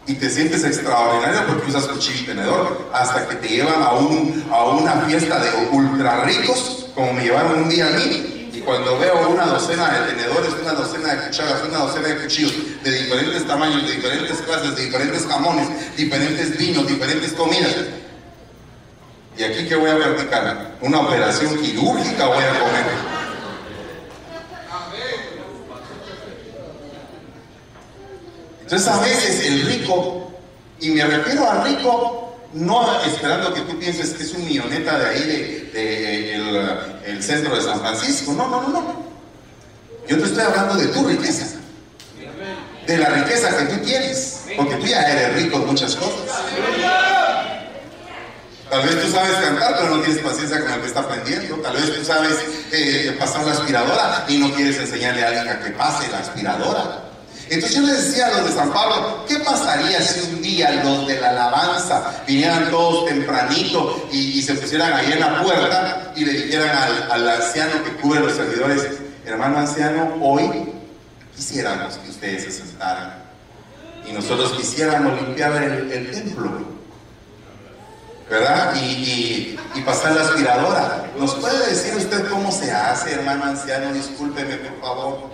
Y 0.06 0.16
te 0.16 0.30
sientes 0.30 0.64
extraordinario 0.64 1.48
porque 1.48 1.70
usas 1.70 1.88
cuchillo 1.88 2.22
y 2.22 2.26
tenedor. 2.26 2.90
Hasta 2.94 3.28
que 3.28 3.36
te 3.36 3.48
llevan 3.48 3.82
a, 3.82 3.94
un, 3.94 4.46
a 4.52 4.66
una 4.66 4.94
fiesta 5.08 5.40
de 5.40 5.50
ultra 5.72 6.24
ricos, 6.24 6.88
como 6.94 7.14
me 7.14 7.24
llevaron 7.24 7.64
un 7.64 7.70
día 7.70 7.88
a 7.88 7.92
mí 7.92 8.31
cuando 8.60 9.00
veo 9.00 9.30
una 9.30 9.46
docena 9.46 9.90
de 9.90 10.14
tenedores, 10.14 10.54
una 10.62 10.74
docena 10.74 11.16
de 11.16 11.28
cucharas, 11.28 11.64
una 11.68 11.78
docena 11.80 12.10
de 12.10 12.18
cuchillos 12.18 12.54
de 12.84 12.92
diferentes 12.92 13.48
tamaños, 13.48 13.84
de 13.88 13.94
diferentes 13.94 14.38
clases, 14.42 14.76
de 14.76 14.86
diferentes 14.86 15.26
jamones, 15.26 15.96
diferentes 15.96 16.58
vinos, 16.58 16.86
diferentes 16.86 17.32
comidas. 17.32 17.76
¿Y 19.38 19.44
aquí 19.44 19.68
qué 19.68 19.76
voy 19.76 19.90
a 19.90 19.96
practicar? 19.96 20.76
¿Una 20.82 21.00
operación 21.00 21.58
quirúrgica 21.62 22.28
voy 22.28 22.44
a 22.44 22.60
comer? 22.60 23.12
Entonces 28.62 28.88
a 28.88 29.00
veces 29.00 29.46
el 29.48 29.66
rico, 29.66 30.32
y 30.80 30.92
me 30.92 31.06
refiero 31.06 31.50
al 31.50 31.64
rico 31.64 32.31
no 32.54 33.02
esperando 33.04 33.54
que 33.54 33.62
tú 33.62 33.80
pienses 33.80 34.12
que 34.12 34.24
es 34.24 34.34
un 34.34 34.46
milloneta 34.46 34.98
de 35.00 35.06
ahí, 35.06 35.70
de, 35.74 36.36
el, 37.06 37.24
centro 37.24 37.56
de 37.56 37.62
San 37.62 37.80
Francisco. 37.80 38.34
No, 38.34 38.48
no, 38.48 38.62
no, 38.62 38.70
no. 38.70 39.06
Yo 40.08 40.18
te 40.18 40.26
estoy 40.26 40.44
hablando 40.44 40.76
de 40.76 40.88
tu 40.88 41.08
riqueza. 41.08 41.46
De 42.86 42.98
la 42.98 43.10
riqueza 43.10 43.58
que 43.58 43.66
tú 43.74 43.86
tienes. 43.86 44.46
Porque 44.58 44.76
tú 44.76 44.86
ya 44.86 45.02
eres 45.02 45.44
rico 45.44 45.58
en 45.58 45.68
muchas 45.68 45.96
cosas. 45.96 46.42
Tal 48.70 48.84
vez 48.84 49.02
tú 49.02 49.12
sabes 49.12 49.34
cantar, 49.34 49.76
pero 49.78 49.96
no 49.96 50.02
tienes 50.02 50.24
paciencia 50.24 50.62
con 50.62 50.72
el 50.72 50.82
que 50.82 50.88
está 50.88 51.02
aprendiendo. 51.02 51.56
Tal 51.58 51.74
vez 51.74 51.94
tú 51.94 52.06
sabes 52.06 52.38
eh, 52.72 53.16
pasar 53.20 53.46
la 53.46 53.52
aspiradora 53.52 54.26
y 54.28 54.38
no 54.38 54.54
quieres 54.54 54.78
enseñarle 54.78 55.24
a 55.24 55.28
alguien 55.28 55.50
a 55.50 55.60
que 55.60 55.72
pase 55.72 56.10
la 56.10 56.20
aspiradora. 56.20 57.11
Entonces 57.52 57.78
yo 57.82 57.86
les 57.86 58.06
decía 58.06 58.28
a 58.28 58.30
los 58.30 58.46
de 58.46 58.52
San 58.54 58.72
Pablo, 58.72 59.26
¿qué 59.28 59.38
pasaría 59.40 60.02
si 60.02 60.22
un 60.36 60.42
día 60.42 60.72
los 60.86 61.06
de 61.06 61.20
la 61.20 61.32
alabanza 61.32 62.24
vinieran 62.26 62.72
todos 62.72 63.08
tempranito 63.08 64.08
y, 64.10 64.42
se 64.42 64.54
pusieran 64.54 64.94
ahí 64.94 65.12
en 65.12 65.20
la 65.20 65.44
puerta 65.44 66.14
y 66.16 66.24
le 66.24 66.32
dijeran 66.32 66.70
al, 67.12 67.30
anciano 67.30 67.84
que 67.84 67.92
cubre 67.98 68.22
los 68.22 68.32
servidores, 68.32 68.88
hermano 69.26 69.58
anciano, 69.58 70.18
hoy 70.22 70.72
quisiéramos 71.36 71.96
que 71.96 72.10
ustedes 72.10 72.46
se 72.46 72.52
sentaran 72.52 73.22
y 74.10 74.14
nosotros 74.14 74.54
quisiéramos 74.54 75.22
limpiar 75.22 75.62
el, 75.62 76.10
templo? 76.10 76.66
¿verdad? 78.30 78.76
Y, 78.78 79.60
y, 79.76 79.82
pasar 79.82 80.14
la 80.16 80.22
aspiradora. 80.22 81.04
¿Nos 81.18 81.36
puede 81.36 81.68
decir 81.68 81.96
usted 81.98 82.30
cómo 82.30 82.50
se 82.50 82.72
hace, 82.72 83.12
hermano 83.12 83.44
anciano? 83.44 83.92
Discúlpeme, 83.92 84.56
por 84.56 84.80
favor. 84.80 85.32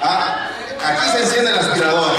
Ah, 0.00 0.47
Aquí 0.84 1.10
se 1.10 1.22
enciende 1.22 1.52
la 1.52 1.60
aspiradora. 1.60 2.14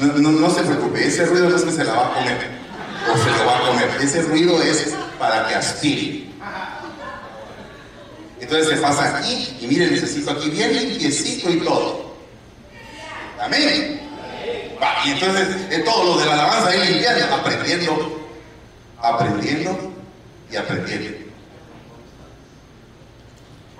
No, 0.00 0.50
se 0.50 0.62
preocupe, 0.62 1.06
ese 1.06 1.26
ruido 1.26 1.48
no 1.48 1.56
es 1.56 1.62
que 1.62 1.72
se 1.72 1.84
la 1.84 1.92
va 1.92 2.06
a 2.08 2.14
comer 2.14 2.50
o 3.12 3.16
se 3.16 3.30
lo 3.30 3.46
va 3.46 3.56
a 3.56 3.66
comer. 3.68 3.90
Ese 4.00 4.22
ruido 4.22 4.60
es 4.62 4.94
para 5.18 5.46
que 5.48 5.54
aspire. 5.54 6.26
Entonces 8.40 8.68
se 8.68 8.76
pasa 8.76 9.16
aquí 9.18 9.56
y 9.60 9.66
miren, 9.66 9.92
necesito 9.92 10.32
aquí 10.32 10.50
bien 10.50 10.72
limpiecito 10.72 11.50
y 11.50 11.60
todo. 11.60 12.14
Amén. 13.40 14.00
y 15.04 15.10
entonces 15.10 15.84
todos 15.84 16.06
los 16.06 16.20
de 16.20 16.26
la 16.26 16.32
alabanza 16.34 16.68
ahí 16.68 16.92
limpiando, 16.92 17.34
aprendiendo, 17.34 18.28
aprendiendo 19.00 19.92
y 20.50 20.56
aprendiendo. 20.56 21.18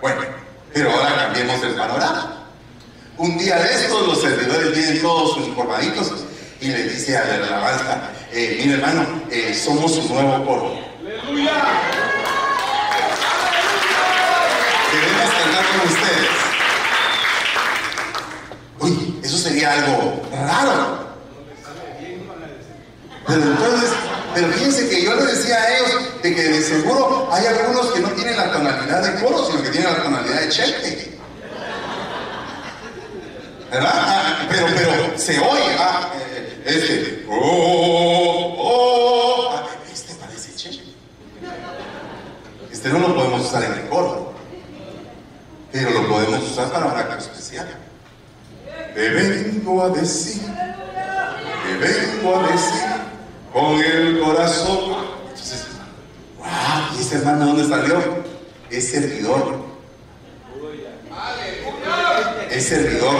Bueno. 0.00 0.41
Pero 0.72 0.90
ahora 0.90 1.16
cambiemos 1.16 1.62
el 1.62 1.74
panorama. 1.74 2.46
Un 3.18 3.36
día 3.38 3.56
de 3.56 3.74
estos, 3.74 4.06
los 4.06 4.20
servidores 4.20 4.72
vienen 4.72 5.02
todos 5.02 5.36
uniformaditos 5.36 6.12
y 6.60 6.68
le 6.68 6.84
dice 6.84 7.16
a 7.16 7.24
la 7.24 7.46
alabanza, 7.46 8.10
eh, 8.32 8.60
mire 8.60 8.74
hermano, 8.74 9.04
eh, 9.30 9.52
somos 9.54 9.94
su 9.94 10.08
nuevo 10.12 10.44
coro. 10.44 10.78
¡Aleluya! 11.00 11.52
Queremos 14.90 15.34
cantar 15.34 15.64
con 15.66 15.88
ustedes. 15.92 16.30
Uy, 18.80 19.20
eso 19.22 19.38
sería 19.38 19.72
algo 19.72 20.22
raro. 20.32 21.02
Pero 23.26 23.42
entonces, 23.42 23.90
pero 24.34 24.48
fíjense 24.48 24.88
que 24.88 25.02
yo 25.02 25.14
le 25.14 25.26
decía 25.26 25.56
a 25.56 25.78
ellos 25.78 26.22
de 26.22 26.34
que 26.34 26.42
de 26.42 26.62
seguro 26.62 27.28
hay 27.30 27.46
algunos 27.46 27.92
que 27.92 28.00
no 28.00 28.08
tienen 28.10 28.36
la 28.36 28.52
tonalidad 28.52 29.02
de 29.02 29.22
coro, 29.22 29.44
sino 29.46 29.62
que 29.62 29.70
tienen 29.70 29.92
la 29.92 30.02
tonalidad 30.02 30.40
de 30.40 30.48
cheque. 30.48 31.18
¿Verdad? 33.70 33.90
Ah, 33.94 34.46
pero, 34.50 34.66
pero 34.74 35.18
se 35.18 35.38
oye, 35.38 35.76
ah, 35.78 36.12
este, 36.64 37.26
oh, 37.28 37.34
oh, 37.34 38.54
oh, 38.58 39.50
ah, 39.54 39.66
este 39.92 40.14
parece 40.14 40.54
cheque. 40.54 40.94
Este 42.70 42.88
no 42.90 42.98
lo 42.98 43.14
podemos 43.14 43.46
usar 43.46 43.64
en 43.64 43.72
el 43.72 43.88
coro, 43.88 44.34
pero 45.72 45.90
lo 45.90 46.08
podemos 46.08 46.50
usar 46.50 46.70
para 46.70 46.86
un 46.86 46.96
acto 46.98 47.18
especial. 47.18 47.68
Te 48.94 49.08
vengo 49.08 49.82
a 49.82 49.88
decir, 49.88 50.42
te 50.42 51.76
vengo 51.78 52.36
a 52.36 52.48
decir 52.48 52.81
con 53.62 53.80
el 53.80 54.18
corazón. 54.18 54.92
dónde 57.22 57.68
salió? 57.68 58.24
Es 58.70 58.90
servidor. 58.90 59.64
Es 62.50 62.68
servidor. 62.68 63.14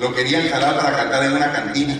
Lo 0.00 0.14
querían 0.14 0.48
jalar 0.48 0.76
para 0.76 0.96
cantar 0.96 1.24
en 1.24 1.32
una 1.32 1.52
cantina. 1.52 1.98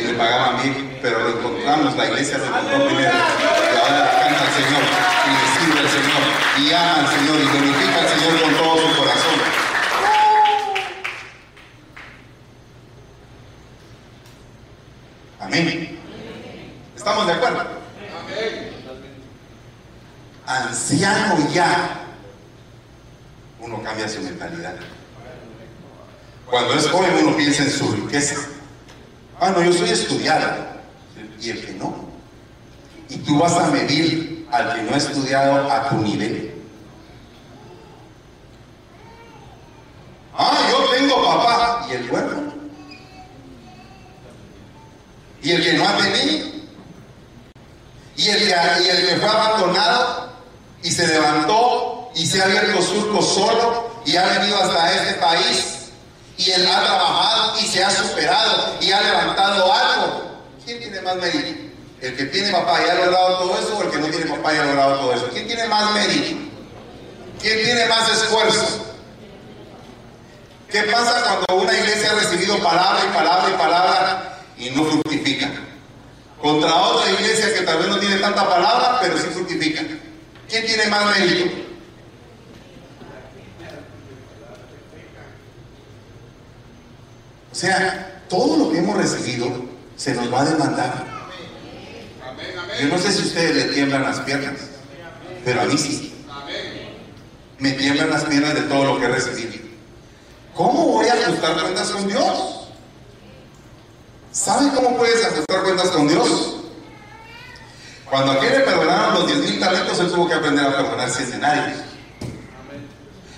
Y 0.00 0.04
le 0.04 0.14
pagaban 0.14 0.62
bien, 0.62 0.98
pero 1.02 1.20
lo 1.20 1.38
encontramos, 1.38 1.96
la 1.96 2.06
iglesia 2.06 2.38
lo 2.38 2.46
encontró 2.46 2.86
primero. 2.86 3.12
Y 3.12 3.76
ahora 3.76 4.10
canta 4.20 4.42
al 4.42 4.52
Señor, 4.54 4.82
y 5.26 5.30
le 5.38 5.46
sirve 5.54 5.80
al 5.80 5.88
Señor, 5.88 6.22
y 6.58 6.72
ama 6.72 6.94
al 6.98 7.08
Señor, 7.08 7.36
y 7.40 7.44
glorifica 7.44 7.98
al 8.00 8.08
Señor 8.08 8.42
con 8.42 8.54
todo 8.56 8.76
su 8.76 8.96
corazón. 8.96 9.62
Amén. 15.40 15.92
¿Estamos 17.02 17.26
de 17.26 17.32
acuerdo? 17.32 17.64
Anciano 20.46 21.50
ya, 21.52 22.06
uno 23.58 23.82
cambia 23.82 24.08
su 24.08 24.22
mentalidad. 24.22 24.76
Cuando 26.48 26.74
es 26.74 26.88
joven 26.88 27.26
uno 27.26 27.31
piensa 27.42 27.64
en 27.64 27.70
su 27.70 27.90
riqueza. 27.92 28.36
Ah, 29.40 29.50
no, 29.50 29.62
yo 29.62 29.72
soy 29.72 29.90
estudiado. 29.90 30.64
Y 31.40 31.50
el 31.50 31.66
que 31.66 31.72
no. 31.72 31.92
Y 33.08 33.16
tú 33.18 33.38
vas 33.38 33.52
a 33.54 33.68
medir 33.70 34.46
al 34.52 34.76
que 34.76 34.82
no 34.82 34.94
ha 34.94 34.98
estudiado 34.98 35.70
a 35.70 35.88
tu 35.88 35.96
nivel. 35.96 36.54
Ah, 40.36 40.68
yo 40.70 40.90
tengo 40.96 41.24
papá. 41.24 41.86
¿Y 41.90 41.94
el 41.94 42.08
bueno? 42.08 42.52
¿Y 45.42 45.50
el 45.50 45.64
que 45.64 45.72
no 45.72 45.88
ha 45.88 45.96
tenido? 45.96 46.46
¿Y 48.16 48.28
el 48.28 48.38
que, 48.38 48.54
y 48.84 48.88
el 48.88 49.08
que 49.08 49.16
fue 49.16 49.28
abandonado 49.28 50.32
y 50.84 50.90
se 50.92 51.08
levantó 51.08 52.12
y 52.14 52.24
se 52.24 52.40
ha 52.40 52.44
abierto 52.44 52.80
surco 52.82 53.20
solo 53.20 53.90
y 54.06 54.14
ha 54.16 54.26
venido 54.26 54.56
hasta 54.58 54.92
este 54.94 55.14
país 55.14 55.81
y 56.36 56.50
él 56.50 56.66
ha 56.66 56.84
trabajado 56.84 57.60
y 57.60 57.66
se 57.66 57.84
ha 57.84 57.90
superado 57.90 58.76
y 58.80 58.90
ha 58.92 59.00
levantado 59.00 59.72
algo. 59.72 60.40
¿Quién 60.64 60.78
tiene 60.78 61.00
más 61.02 61.16
mérito? 61.16 61.72
¿El 62.00 62.16
que 62.16 62.24
tiene 62.26 62.50
papá 62.50 62.80
y 62.84 62.90
ha 62.90 62.94
logrado 62.94 63.38
todo 63.38 63.58
eso 63.58 63.78
o 63.78 63.82
el 63.82 63.90
que 63.90 63.98
no 63.98 64.06
tiene 64.08 64.26
papá 64.26 64.54
y 64.54 64.56
ha 64.56 64.64
logrado 64.64 64.98
todo 64.98 65.14
eso? 65.14 65.28
¿Quién 65.32 65.46
tiene 65.46 65.66
más 65.68 65.92
mérito? 65.92 66.36
¿Quién 67.40 67.62
tiene 67.62 67.86
más 67.86 68.10
esfuerzo? 68.10 68.86
¿Qué 70.70 70.82
pasa 70.84 71.22
cuando 71.46 71.64
una 71.64 71.78
iglesia 71.78 72.10
ha 72.10 72.14
recibido 72.14 72.58
palabra 72.60 73.04
y 73.04 73.14
palabra 73.14 73.50
y 73.50 73.58
palabra 73.58 74.38
y 74.56 74.70
no 74.70 74.84
fructifica? 74.84 75.50
Contra 76.40 76.74
otra 76.74 77.10
iglesia 77.12 77.52
que 77.54 77.60
tal 77.60 77.78
vez 77.78 77.88
no 77.88 77.98
tiene 77.98 78.16
tanta 78.16 78.48
palabra, 78.48 78.98
pero 79.00 79.16
sí 79.18 79.28
fructifica. 79.32 79.82
¿Quién 80.48 80.66
tiene 80.66 80.86
más 80.86 81.18
mérito? 81.18 81.71
O 87.52 87.54
sea, 87.54 88.22
todo 88.28 88.56
lo 88.56 88.72
que 88.72 88.78
hemos 88.78 88.96
recibido 88.96 89.46
se 89.96 90.14
nos 90.14 90.32
va 90.32 90.40
a 90.40 90.44
demandar. 90.46 91.04
Yo 92.80 92.88
no 92.88 92.98
sé 92.98 93.12
si 93.12 93.22
ustedes 93.22 93.54
le 93.54 93.74
tiemblan 93.74 94.02
las 94.02 94.20
piernas, 94.20 94.54
pero 95.44 95.60
a 95.60 95.64
mí 95.66 95.76
sí. 95.76 96.14
Me 97.58 97.72
tiemblan 97.72 98.10
las 98.10 98.24
piernas 98.24 98.54
de 98.54 98.62
todo 98.62 98.84
lo 98.84 98.98
que 98.98 99.04
he 99.04 99.08
recibido. 99.08 99.52
¿Cómo 100.54 100.86
voy 100.86 101.06
a 101.06 101.12
ajustar 101.12 101.60
cuentas 101.60 101.90
con 101.90 102.08
Dios? 102.08 102.68
¿Saben 104.32 104.70
cómo 104.70 104.96
puedes 104.96 105.24
ajustar 105.24 105.62
cuentas 105.62 105.90
con 105.90 106.08
Dios? 106.08 106.56
Cuando 108.08 108.32
a 108.32 108.34
aquel 108.34 108.52
le 108.52 108.60
perdonaron 108.60 109.14
los 109.14 109.26
10 109.26 109.38
mil 109.38 109.60
talentos, 109.60 110.00
él 110.00 110.10
tuvo 110.10 110.28
que 110.28 110.34
aprender 110.34 110.66
a 110.66 110.76
perdonar 110.76 111.10
centenarios. 111.10 111.78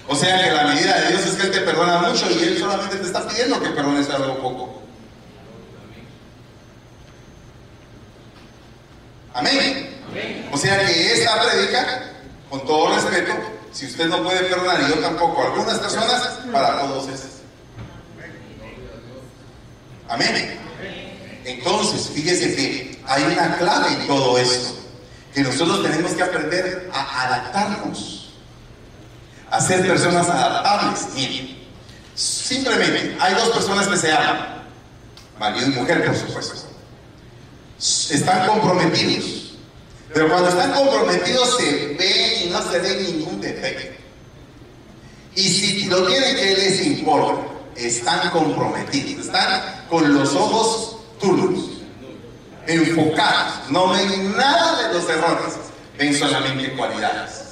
O 0.06 0.14
sea 0.14 0.42
que 0.42 0.50
la 0.50 0.64
medida 0.64 1.00
de 1.00 1.08
Dios 1.08 1.26
es 1.26 1.34
que 1.34 1.42
Él 1.44 1.50
te 1.50 1.60
perdona 1.60 1.98
mucho 1.98 2.30
y 2.30 2.42
Él 2.42 2.58
solamente 2.58 2.96
te 2.96 3.06
está 3.06 3.26
pidiendo 3.26 3.60
que 3.60 3.70
perdones 3.70 4.08
algo 4.10 4.38
poco. 4.38 4.82
Amén. 9.32 10.00
O 10.52 10.56
sea 10.56 10.78
que 10.86 11.12
esta 11.12 11.40
predica, 11.40 12.12
con 12.50 12.64
todo 12.66 12.94
respeto, 12.94 13.32
si 13.72 13.86
usted 13.86 14.06
no 14.06 14.22
puede 14.22 14.40
perdonar 14.40 14.82
y 14.82 14.94
yo 14.94 15.00
tampoco, 15.00 15.42
algunas 15.42 15.78
personas, 15.78 16.38
para 16.52 16.80
todos 16.80 17.08
es. 17.08 17.22
Amén. 20.08 20.60
Entonces, 21.44 22.10
fíjese 22.14 22.54
que 22.54 23.02
hay 23.06 23.24
una 23.24 23.56
clave 23.56 23.88
en 23.92 24.06
todo 24.06 24.38
esto, 24.38 24.76
que 25.32 25.42
nosotros 25.42 25.82
tenemos 25.82 26.12
que 26.12 26.22
aprender 26.22 26.90
a 26.92 27.24
adaptarnos 27.24 28.23
a 29.54 29.60
ser 29.60 29.86
personas 29.86 30.28
adaptables. 30.28 31.06
Miren, 31.14 31.56
simplemente 32.14 33.16
hay 33.20 33.34
dos 33.34 33.50
personas 33.50 33.86
que 33.86 33.96
se 33.96 34.12
aman, 34.12 34.64
marido 35.38 35.66
y 35.66 35.70
mujer, 35.70 36.04
por 36.04 36.16
supuesto. 36.16 36.68
Están 37.78 38.48
comprometidos. 38.48 39.54
Pero 40.12 40.28
cuando 40.28 40.48
están 40.48 40.72
comprometidos 40.72 41.56
se 41.56 41.96
ven 41.98 42.46
y 42.46 42.50
no 42.50 42.62
se 42.62 42.78
ve 42.80 43.02
ningún 43.02 43.40
defecto. 43.40 44.02
Y 45.36 45.42
si 45.42 45.84
lo 45.86 46.04
tienen 46.06 46.36
que 46.36 46.54
les 46.56 46.86
importa, 46.86 47.42
están 47.76 48.30
comprometidos, 48.30 49.26
están 49.26 49.86
con 49.88 50.14
los 50.14 50.34
ojos 50.34 50.96
turbios, 51.20 51.64
enfocados, 52.66 53.70
no 53.70 53.88
ven 53.90 54.36
nada 54.36 54.88
de 54.88 54.94
los 54.94 55.08
errores, 55.08 55.54
ven 55.98 56.14
solamente 56.16 56.72
cualidades. 56.76 57.43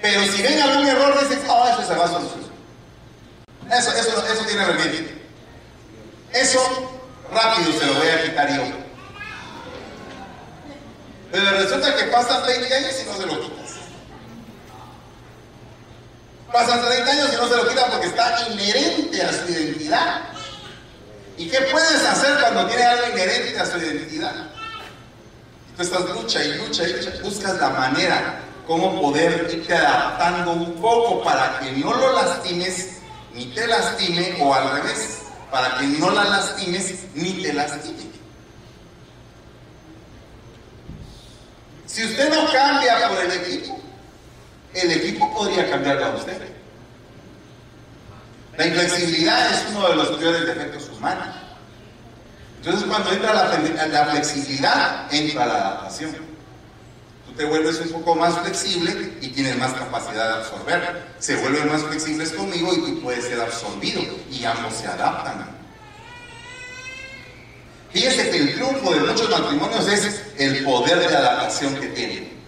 Pero 0.00 0.22
si 0.32 0.42
ven 0.42 0.60
algún 0.60 0.86
error, 0.86 1.20
dicen, 1.20 1.42
oh, 1.48 1.68
eso 1.68 1.86
se 1.86 1.94
va 1.94 2.04
a 2.04 2.08
solucionar. 2.08 2.48
Eso, 3.70 3.92
eso, 3.92 4.26
eso 4.26 4.44
tiene 4.46 4.64
remedio. 4.64 5.08
Eso 6.32 6.60
rápido 7.32 7.72
se 7.72 7.86
lo 7.86 7.94
voy 7.94 8.08
a 8.08 8.22
quitar 8.22 8.56
yo. 8.56 8.62
Pero 11.30 11.50
resulta 11.50 11.94
que 11.96 12.04
pasan 12.04 12.46
20 12.46 12.74
años 12.74 12.94
y 13.02 13.06
no 13.06 13.16
se 13.16 13.26
lo 13.26 13.40
quitas. 13.40 13.76
Pasan 16.52 16.80
30 16.86 17.10
años 17.10 17.30
y 17.32 17.36
no 17.36 17.48
se 17.48 17.56
lo 17.56 17.68
quitan 17.68 17.90
porque 17.90 18.06
está 18.06 18.48
inherente 18.48 19.22
a 19.22 19.32
su 19.32 19.52
identidad. 19.52 20.22
¿Y 21.36 21.48
qué 21.48 21.60
puedes 21.70 22.04
hacer 22.04 22.40
cuando 22.40 22.66
tiene 22.66 22.84
algo 22.84 23.08
inherente 23.08 23.58
a 23.58 23.66
su 23.66 23.78
identidad? 23.78 24.34
Tú 25.76 25.82
estás 25.82 26.08
lucha 26.08 26.42
y 26.42 26.54
lucha 26.54 26.88
y 26.88 26.94
lucha, 26.94 27.12
buscas 27.22 27.60
la 27.60 27.70
manera 27.70 28.47
cómo 28.68 29.00
poder 29.00 29.48
irte 29.50 29.74
adaptando 29.74 30.52
un 30.52 30.74
poco 30.74 31.24
para 31.24 31.58
que 31.58 31.72
no 31.72 31.92
lo 31.94 32.12
lastimes 32.12 32.98
ni 33.34 33.46
te 33.46 33.66
lastime 33.66 34.36
o 34.40 34.54
al 34.54 34.82
revés, 34.82 35.22
para 35.50 35.78
que 35.78 35.86
no 35.86 36.10
la 36.10 36.24
lastimes 36.24 36.94
ni 37.14 37.42
te 37.42 37.54
lastime. 37.54 38.06
Si 41.86 42.04
usted 42.04 42.28
no 42.30 42.52
cambia 42.52 43.08
por 43.08 43.24
el 43.24 43.32
equipo, 43.32 43.80
el 44.74 44.92
equipo 44.92 45.34
podría 45.34 45.70
cambiar 45.70 46.02
a 46.02 46.10
usted. 46.10 46.38
La 48.58 48.66
inflexibilidad 48.66 49.50
es 49.50 49.64
uno 49.70 49.88
de 49.88 49.96
los 49.96 50.08
peores 50.08 50.46
defectos 50.46 50.90
humanos. 50.90 51.34
Entonces 52.58 52.86
cuando 52.86 53.12
entra 53.12 53.32
la 53.32 54.04
flexibilidad, 54.10 55.06
entra 55.10 55.46
la 55.46 55.54
adaptación 55.54 56.27
te 57.38 57.44
vuelves 57.44 57.80
un 57.80 57.92
poco 57.92 58.16
más 58.16 58.36
flexible 58.40 59.12
y 59.20 59.28
tienes 59.28 59.56
más 59.56 59.72
capacidad 59.72 60.28
de 60.28 60.34
absorber. 60.40 61.06
Se 61.20 61.36
vuelven 61.36 61.68
más 61.68 61.82
flexibles 61.84 62.32
conmigo 62.32 62.74
y 62.74 62.80
tú 62.80 63.00
puedes 63.00 63.24
ser 63.24 63.40
absorbido 63.40 64.02
y 64.28 64.44
ambos 64.44 64.74
se 64.74 64.88
adaptan. 64.88 65.56
Fíjese 67.92 68.30
que 68.30 68.36
el 68.38 68.54
triunfo 68.54 68.92
de 68.92 69.00
muchos 69.00 69.30
matrimonios 69.30 69.88
es 69.88 70.20
el 70.36 70.64
poder 70.64 70.98
de 70.98 71.06
adaptación 71.06 71.76
que 71.76 71.86
tienen. 71.86 72.38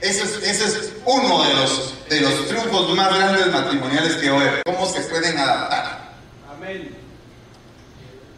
Ese 0.00 0.22
es, 0.22 0.92
uno 1.06 1.44
de 1.44 1.54
los, 1.54 1.94
de 2.08 2.20
los 2.20 2.48
triunfos 2.48 2.94
más 2.94 3.16
grandes 3.16 3.46
matrimoniales 3.52 4.16
que 4.16 4.30
hoy. 4.30 4.44
¿Cómo 4.66 4.86
se 4.86 5.00
pueden 5.02 5.38
adaptar? 5.38 6.12
Amén. 6.52 6.94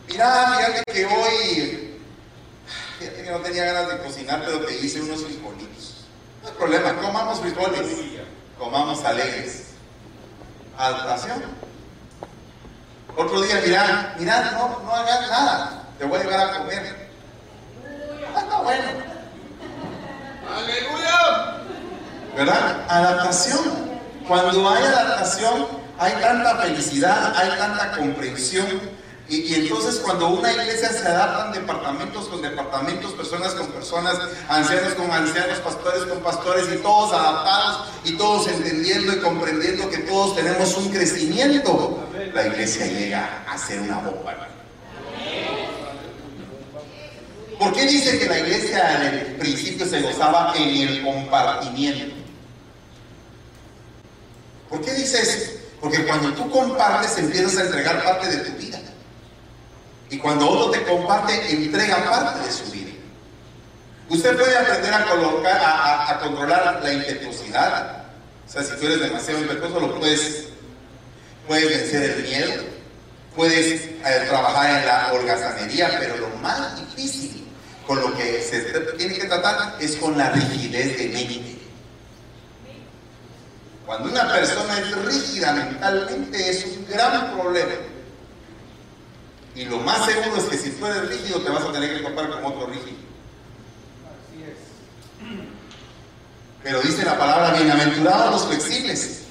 Mira, 0.07 0.55
fíjate 0.57 0.83
que 0.93 1.07
hoy 1.07 1.88
que 3.29 3.35
no 3.35 3.41
tenía 3.41 3.65
ganas 3.65 3.89
de 3.91 3.99
cocinar, 3.99 4.43
pero 4.45 4.61
te 4.61 4.75
hice 4.75 5.03
unos 5.03 5.23
frijolitos. 5.23 6.07
No 6.43 6.49
hay 6.49 6.55
problema, 6.55 6.97
comamos 6.97 7.41
frijoles, 7.41 7.87
comamos 8.59 9.05
alegres. 9.05 9.65
Adaptación. 10.79 11.43
Otro 13.15 13.43
día, 13.43 13.61
mira, 13.67 14.15
mira, 14.19 14.53
no, 14.53 14.81
no 14.83 14.91
hagas 14.93 15.29
nada, 15.29 15.83
te 15.99 16.07
voy 16.07 16.19
a 16.19 16.23
llevar 16.23 16.41
a 16.41 16.59
comer. 16.59 17.11
Ah, 18.35 18.41
está 18.41 18.61
bueno. 18.63 18.83
Aleluya. 20.57 21.57
¿Verdad? 22.35 22.87
Adaptación. 22.89 23.89
Cuando 24.27 24.71
hay 24.71 24.85
adaptación, 24.85 25.67
hay 25.99 26.13
tanta 26.13 26.57
felicidad, 26.57 27.35
hay 27.37 27.59
tanta 27.59 27.93
comprensión 27.93 28.81
Y, 29.31 29.55
entonces 29.55 29.97
cuando 29.97 30.29
una 30.29 30.51
iglesia 30.51 30.89
se 30.89 31.07
adaptan 31.07 31.53
departamentos 31.53 32.29
con 32.29 32.41
departamentos, 32.41 33.13
personas 33.13 33.53
con 33.53 33.67
personas, 33.67 34.19
ancianos 34.49 34.95
con 34.95 35.11
ancianos, 35.11 35.59
pastores 35.59 36.05
con 36.05 36.21
pastores 36.21 36.67
y 36.73 36.79
todos 36.79 37.13
adaptados 37.13 37.89
y 38.05 38.13
todos 38.13 38.49
entendiendo 38.49 39.13
y 39.13 39.19
comprendiendo 39.19 39.91
que 39.91 39.99
todos 39.99 40.35
tenemos 40.35 40.75
un 40.79 40.89
crecimiento, 40.89 42.09
la 42.33 42.47
iglesia 42.47 42.87
llega 42.87 43.45
a 43.47 43.59
ser 43.59 43.81
una 43.81 43.99
bomba. 43.99 44.49
¿Por 47.59 47.73
qué 47.75 47.87
dice 47.87 48.19
que 48.19 48.27
la 48.27 48.39
iglesia 48.39 48.97
en 48.97 49.15
el 49.15 49.27
principio 49.37 49.85
se 49.85 50.01
gozaba 50.01 50.55
en 50.57 50.89
el 50.89 51.05
compartimiento? 51.05 52.15
¿Por 54.71 54.81
qué 54.81 54.95
dice 54.95 55.21
eso? 55.21 55.53
Porque 55.81 56.07
cuando 56.07 56.33
tú 56.33 56.49
compartes 56.51 57.19
empiezas 57.19 57.59
a 57.59 57.63
entregar 57.65 58.03
parte 58.05 58.29
de 58.29 58.37
tu 58.39 58.57
vida. 58.59 58.79
Y 60.11 60.19
cuando 60.19 60.49
otro 60.49 60.71
te 60.71 60.83
comparte, 60.85 61.53
entrega 61.53 62.05
parte 62.11 62.47
de 62.47 62.53
su 62.53 62.71
vida. 62.71 62.91
Usted 64.09 64.37
puede 64.37 64.57
aprender 64.57 64.95
a, 64.95 65.05
colocar, 65.05 65.61
a, 65.63 66.19
controlar 66.23 66.81
la 66.83 66.93
impetuosidad. 66.93 68.05
O 68.47 68.51
sea, 68.51 68.63
si 68.63 68.75
tú 68.77 68.87
eres 68.87 69.01
demasiado 69.01 69.41
impetuoso, 69.41 69.81
lo 69.81 69.99
puedes, 69.99 70.49
puedes 71.47 71.69
vencer 71.69 72.11
el 72.11 72.23
miedo, 72.23 72.63
puedes 73.37 73.83
eh, 73.83 74.27
trabajar 74.29 74.79
en 74.79 74.87
la 74.87 75.13
holgazanería, 75.13 75.95
pero 75.99 76.17
lo 76.17 76.29
más 76.39 76.77
difícil 76.81 77.47
con 77.87 78.01
lo 78.01 78.17
que 78.17 78.43
se 78.43 78.61
tiene 78.97 79.15
que 79.15 79.27
tratar 79.27 79.77
es 79.81 79.97
con 79.97 80.17
la 80.17 80.31
rigidez 80.31 80.97
de 80.97 81.09
mente. 81.09 81.59
Cuando 83.85 84.11
una 84.11 84.31
persona 84.31 84.79
es 84.79 84.95
rígida 85.05 85.53
mentalmente 85.53 86.51
es 86.51 86.65
un 86.67 86.87
gran 86.91 87.33
problema. 87.35 87.73
Y 89.59 89.65
lo 89.65 89.79
más 89.79 90.07
seguro 90.07 90.37
es 90.37 90.45
que 90.45 90.57
si 90.57 90.71
tú 90.71 90.87
eres 90.87 91.09
rígido 91.09 91.41
te 91.41 91.51
vas 91.51 91.65
a 91.65 91.73
tener 91.73 91.97
que 91.97 92.09
topar 92.09 92.31
con 92.31 92.45
otro 92.45 92.67
rígido. 92.67 92.97
Así 94.07 94.45
es. 94.45 94.57
Pero 96.63 96.81
dice 96.81 97.05
la 97.05 97.19
palabra, 97.19 97.59
bienaventurados 97.59 98.31
los 98.31 98.47
flexibles, 98.47 99.23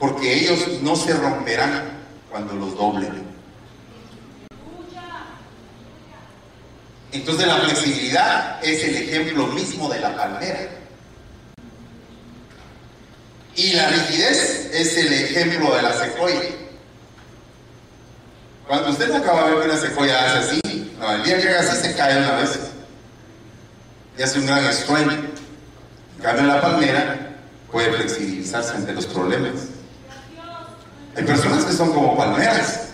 porque 0.00 0.40
ellos 0.40 0.80
no 0.80 0.96
se 0.96 1.12
romperán 1.12 2.00
cuando 2.30 2.54
los 2.54 2.74
doblen. 2.74 3.24
Entonces 7.12 7.46
la 7.46 7.56
flexibilidad 7.56 8.64
es 8.64 8.84
el 8.84 8.96
ejemplo 8.96 9.48
mismo 9.48 9.90
de 9.90 10.00
la 10.00 10.16
palmera. 10.16 10.66
Y 13.54 13.74
la 13.74 13.88
rigidez 13.90 14.70
es 14.72 14.96
el 14.96 15.12
ejemplo 15.12 15.76
de 15.76 15.82
la 15.82 15.92
secuoya. 15.92 16.63
Cuando 18.66 18.90
usted 18.90 19.12
acaba 19.12 19.48
de 19.48 19.54
ver 19.56 19.68
una 19.68 19.78
secuoya 19.78 20.24
hace 20.24 20.38
así, 20.38 20.92
no, 20.98 21.12
el 21.12 21.22
día 21.22 21.40
que 21.40 21.48
haga 21.48 21.60
así 21.60 21.82
se 21.82 21.94
cae 21.94 22.18
una 22.18 22.36
vez. 22.36 22.58
Y 24.16 24.22
hace 24.22 24.38
un 24.38 24.46
gran 24.46 24.64
estruendo. 24.64 25.12
En 25.12 26.22
cambio, 26.22 26.44
la 26.44 26.60
palmera 26.60 27.36
puede 27.70 27.92
flexibilizarse 27.92 28.74
ante 28.74 28.92
los 28.92 29.06
problemas. 29.06 29.54
Hay 31.16 31.24
personas 31.24 31.64
que 31.64 31.72
son 31.72 31.92
como 31.92 32.16
palmeras 32.16 32.88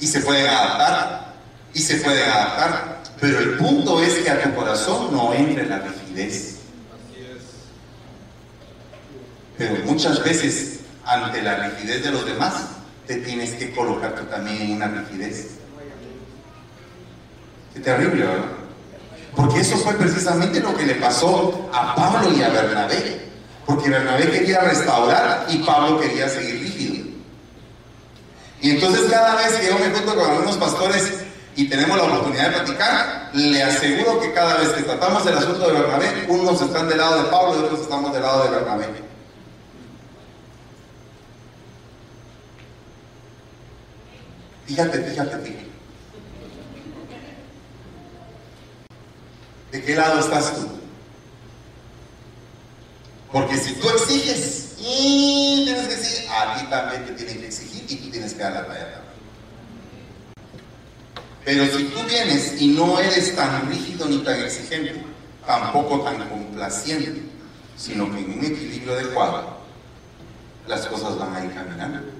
y 0.00 0.06
se 0.06 0.20
pueden 0.20 0.46
adaptar 0.48 1.34
y 1.72 1.78
se 1.78 1.96
pueden 1.96 2.28
adaptar. 2.28 3.02
Pero 3.20 3.38
el 3.38 3.56
punto 3.56 4.02
es 4.02 4.14
que 4.14 4.30
a 4.30 4.42
tu 4.42 4.54
corazón 4.54 5.12
no 5.12 5.32
entre 5.32 5.66
la 5.66 5.78
rigidez. 5.78 6.56
Pero 9.56 9.84
muchas 9.84 10.24
veces, 10.24 10.80
ante 11.04 11.42
la 11.42 11.68
rigidez 11.68 12.02
de 12.02 12.10
los 12.10 12.24
demás, 12.24 12.54
te 13.10 13.16
tienes 13.16 13.54
que 13.54 13.72
colocar 13.72 14.14
tú 14.14 14.22
también 14.26 14.62
en 14.62 14.72
una 14.74 14.86
rigidez. 14.86 15.48
Qué 17.74 17.80
terrible, 17.80 18.24
¿verdad? 18.24 18.44
Porque 19.34 19.58
eso 19.58 19.76
fue 19.78 19.94
precisamente 19.94 20.60
lo 20.60 20.76
que 20.76 20.86
le 20.86 20.94
pasó 20.94 21.68
a 21.72 21.96
Pablo 21.96 22.32
y 22.32 22.40
a 22.40 22.50
Bernabé. 22.50 23.20
Porque 23.66 23.90
Bernabé 23.90 24.30
quería 24.30 24.60
restaurar 24.60 25.44
y 25.48 25.58
Pablo 25.58 25.98
quería 25.98 26.28
seguir 26.28 26.60
rígido. 26.60 27.06
Y 28.60 28.70
entonces 28.70 29.10
cada 29.10 29.34
vez 29.34 29.54
que 29.54 29.66
yo 29.66 29.78
me 29.80 29.90
junto 29.90 30.14
con 30.14 30.30
algunos 30.30 30.56
pastores 30.56 31.24
y 31.56 31.68
tenemos 31.68 31.96
la 31.96 32.04
oportunidad 32.04 32.50
de 32.50 32.58
platicar, 32.58 33.30
le 33.32 33.60
aseguro 33.60 34.20
que 34.20 34.32
cada 34.32 34.58
vez 34.58 34.68
que 34.68 34.82
tratamos 34.84 35.26
el 35.26 35.36
asunto 35.36 35.66
de 35.66 35.80
Bernabé, 35.80 36.26
unos 36.28 36.62
están 36.62 36.88
del 36.88 36.98
lado 36.98 37.24
de 37.24 37.28
Pablo 37.28 37.56
y 37.56 37.64
otros 37.64 37.80
estamos 37.80 38.12
del 38.12 38.22
lado 38.22 38.44
de 38.44 38.50
Bernabé. 38.50 39.09
Fíjate, 44.70 45.02
fíjate, 45.02 45.36
fíjate. 45.38 45.66
¿De 49.72 49.82
qué 49.82 49.96
lado 49.96 50.20
estás 50.20 50.54
tú? 50.54 50.68
Porque 53.32 53.56
si 53.56 53.74
tú 53.74 53.88
exiges 53.88 54.76
y 54.78 55.64
tienes 55.64 55.88
que 55.88 55.96
decir, 55.96 56.30
a 56.30 56.56
ti 56.56 56.66
también 56.70 57.04
te 57.04 57.12
tienen 57.14 57.40
que 57.40 57.46
exigir 57.46 57.84
y 57.90 57.96
tú 57.96 58.10
tienes 58.12 58.32
que 58.32 58.42
dar 58.44 58.52
la 58.52 58.66
talla 58.68 58.92
también. 58.92 59.10
Pero 61.44 61.66
si 61.66 61.84
tú 61.86 61.98
vienes 62.08 62.62
y 62.62 62.68
no 62.68 63.00
eres 63.00 63.34
tan 63.34 63.68
rígido 63.68 64.06
ni 64.06 64.18
tan 64.18 64.38
exigente, 64.38 65.04
tampoco 65.44 66.02
tan 66.02 66.28
complaciente, 66.28 67.22
sino 67.76 68.08
que 68.12 68.20
en 68.20 68.38
un 68.38 68.44
equilibrio 68.44 68.92
adecuado, 68.92 69.58
las 70.68 70.86
cosas 70.86 71.18
van 71.18 71.34
a 71.34 71.44
ir 71.44 71.52
caminando. 71.52 72.19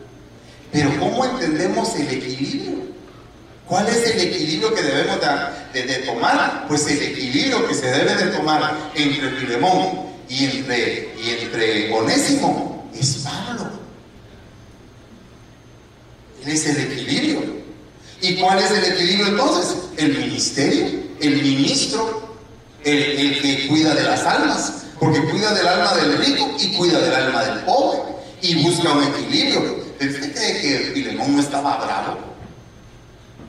Pero 0.72 0.90
¿cómo 0.98 1.24
entendemos 1.24 1.94
el 1.96 2.09
equilibrio? 2.09 2.90
¿Cuál 3.66 3.87
es 3.88 4.04
el 4.11 4.20
equilibrio 4.20 4.74
que 4.74 4.83
debemos 4.83 5.18
de, 5.72 5.94
tomar? 6.06 6.66
Pues 6.68 6.87
el 6.88 7.02
equilibrio 7.02 7.66
que 7.68 7.74
se 7.74 7.87
debe 7.87 8.16
de 8.16 8.33
tomar 8.33 8.90
entre 8.94 9.30
Filemón 9.30 10.11
y 10.28 10.44
entre, 10.44 11.14
y 11.22 11.30
entre 11.40 11.92
Onésimo 11.92 12.90
es 12.98 13.24
Pablo. 13.24 13.70
Él 16.44 16.52
es 16.52 16.66
el 16.66 16.80
equilibrio. 16.80 17.61
¿Y 18.22 18.35
cuál 18.37 18.59
es 18.59 18.70
el 18.70 18.92
equilibrio 18.92 19.28
entonces? 19.28 19.76
El 19.96 20.18
ministerio, 20.18 21.00
el 21.20 21.42
ministro, 21.42 22.37
el, 22.85 23.02
el 23.02 23.40
que 23.40 23.68
cuida 23.68 23.94
de 23.94 24.02
las 24.02 24.24
almas, 24.24 24.85
porque 24.98 25.20
cuida 25.30 25.54
del 25.54 25.66
alma 25.66 25.94
del 25.94 26.18
rico 26.18 26.56
y 26.59 26.72
cuida 26.72 27.00
del 27.00 27.14
alma 27.14 27.44
del 27.44 27.61
pobre 27.61 28.00
y 28.42 28.62
busca 28.62 28.92
un 28.92 29.04
equilibrio. 29.04 29.80
¿Usted 30.00 30.32
que 30.32 30.92
Filemón 30.94 31.36
no 31.36 31.42
estaba 31.42 31.76
bravo? 31.84 32.18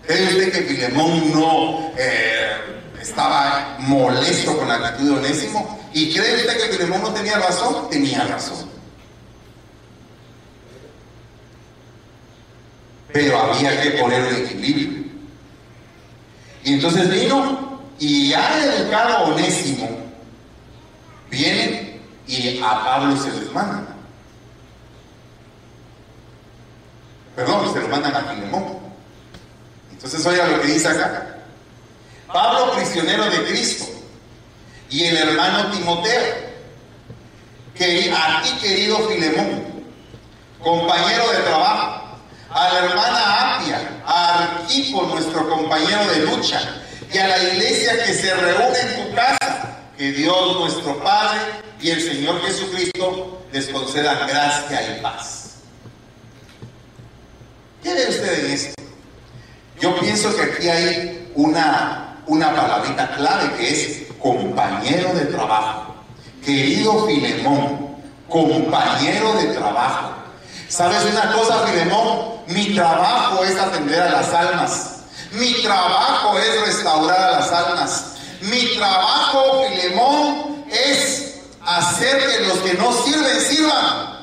¿Cree 0.05 0.51
que 0.51 0.61
Filemón 0.63 1.31
no 1.31 1.93
eh, 1.97 2.57
estaba 3.01 3.77
molesto 3.79 4.57
con 4.57 4.67
la 4.67 4.75
actitud 4.75 5.11
de 5.13 5.17
Onésimo? 5.19 5.79
¿Y 5.93 6.13
cree 6.13 6.35
usted 6.35 6.57
que 6.57 6.75
Filemón 6.75 7.03
no 7.03 7.13
tenía 7.13 7.37
razón? 7.37 7.89
Tenía 7.89 8.25
razón. 8.25 8.69
Pero 13.13 13.39
había 13.39 13.81
que 13.81 13.91
poner 13.91 14.21
un 14.21 14.35
equilibrio. 14.35 15.05
Y 16.65 16.73
entonces 16.73 17.09
vino 17.09 17.81
y 17.97 18.33
ha 18.33 18.65
educado 18.65 19.17
a 19.17 19.21
Onésimo. 19.23 19.89
Viene 21.29 22.01
y 22.27 22.59
a 22.59 22.83
Pablo 22.83 23.15
se 23.15 23.31
les 23.39 23.53
manda. 23.53 23.90
Perdón, 27.35 27.73
se 27.73 27.79
lo 27.79 27.87
mandan 27.87 28.15
a 28.15 28.33
Filemón. 28.33 28.79
Entonces 29.91 30.25
oiga 30.25 30.47
lo 30.47 30.61
que 30.61 30.67
dice 30.67 30.87
acá. 30.87 31.37
Pablo, 32.31 32.73
prisionero 32.73 33.25
de 33.25 33.45
Cristo, 33.45 33.85
y 34.89 35.05
el 35.05 35.17
hermano 35.17 35.71
Timoteo, 35.71 36.51
que 37.75 38.11
a 38.11 38.41
ti 38.41 38.49
querido 38.61 39.07
Filemón, 39.09 39.83
compañero 40.59 41.31
de 41.31 41.37
trabajo, 41.39 42.17
a 42.49 42.73
la 42.73 42.79
hermana 42.79 43.55
Apia, 43.57 44.01
a 44.05 44.43
Arquipo, 44.43 45.03
nuestro 45.03 45.49
compañero 45.49 46.05
de 46.11 46.25
lucha, 46.25 46.61
y 47.11 47.17
a 47.17 47.27
la 47.27 47.43
iglesia 47.43 48.03
que 48.05 48.13
se 48.13 48.33
reúne 48.33 48.79
en 48.79 49.09
tu 49.09 49.15
casa, 49.15 49.77
que 49.97 50.11
Dios 50.11 50.59
nuestro 50.59 51.01
Padre 51.03 51.39
y 51.79 51.89
el 51.89 52.01
Señor 52.01 52.41
Jesucristo 52.41 53.41
les 53.51 53.67
concedan 53.69 54.27
gracia 54.27 54.97
y 54.97 55.01
paz. 55.01 55.50
¿Qué 57.83 57.93
ve 57.93 58.09
usted 58.09 58.45
en 58.45 58.51
esto? 58.51 58.83
Yo 59.79 59.99
pienso 59.99 60.35
que 60.35 60.43
aquí 60.43 60.69
hay 60.69 61.31
una, 61.33 62.21
una 62.27 62.55
palabrita 62.55 63.15
clave 63.15 63.55
que 63.57 63.71
es 63.71 64.01
compañero 64.19 65.13
de 65.15 65.25
trabajo. 65.25 65.95
Querido 66.45 67.07
Filemón, 67.07 67.97
compañero 68.29 69.33
de 69.33 69.45
trabajo. 69.55 70.13
¿Sabes 70.69 71.03
una 71.05 71.33
cosa, 71.33 71.65
Filemón? 71.65 72.41
Mi 72.47 72.75
trabajo 72.75 73.43
es 73.43 73.55
atender 73.57 74.01
a 74.01 74.11
las 74.11 74.31
almas. 74.31 74.97
Mi 75.31 75.53
trabajo 75.63 76.37
es 76.37 76.61
restaurar 76.67 77.19
a 77.19 77.39
las 77.39 77.51
almas. 77.51 78.05
Mi 78.41 78.75
trabajo, 78.77 79.65
Filemón, 79.69 80.65
es 80.69 81.39
hacer 81.65 82.19
que 82.19 82.45
los 82.45 82.57
que 82.59 82.73
no 82.75 82.93
sirven 83.03 83.41
sirvan. 83.41 84.21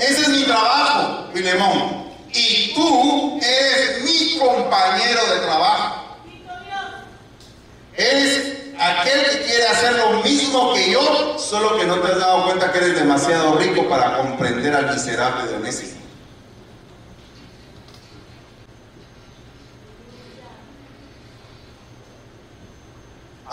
Ese 0.00 0.22
es 0.22 0.28
mi 0.28 0.44
trabajo, 0.44 1.26
Filemón. 1.34 2.01
Y 2.34 2.72
tú 2.74 3.40
eres 3.42 4.02
mi 4.04 4.38
compañero 4.38 5.20
de 5.34 5.40
trabajo. 5.40 6.16
Eres 7.94 8.52
aquel 8.78 9.24
que 9.30 9.42
quiere 9.44 9.66
hacer 9.68 9.92
lo 9.96 10.22
mismo 10.22 10.72
que 10.74 10.90
yo, 10.90 11.38
solo 11.38 11.78
que 11.78 11.84
no 11.84 12.00
te 12.00 12.12
has 12.12 12.18
dado 12.18 12.44
cuenta 12.44 12.72
que 12.72 12.78
eres 12.78 12.94
demasiado 12.96 13.56
rico 13.58 13.88
para 13.88 14.16
comprender 14.16 14.74
al 14.74 14.92
miserable 14.92 15.46
de 15.46 15.56
Onésimo. 15.56 16.02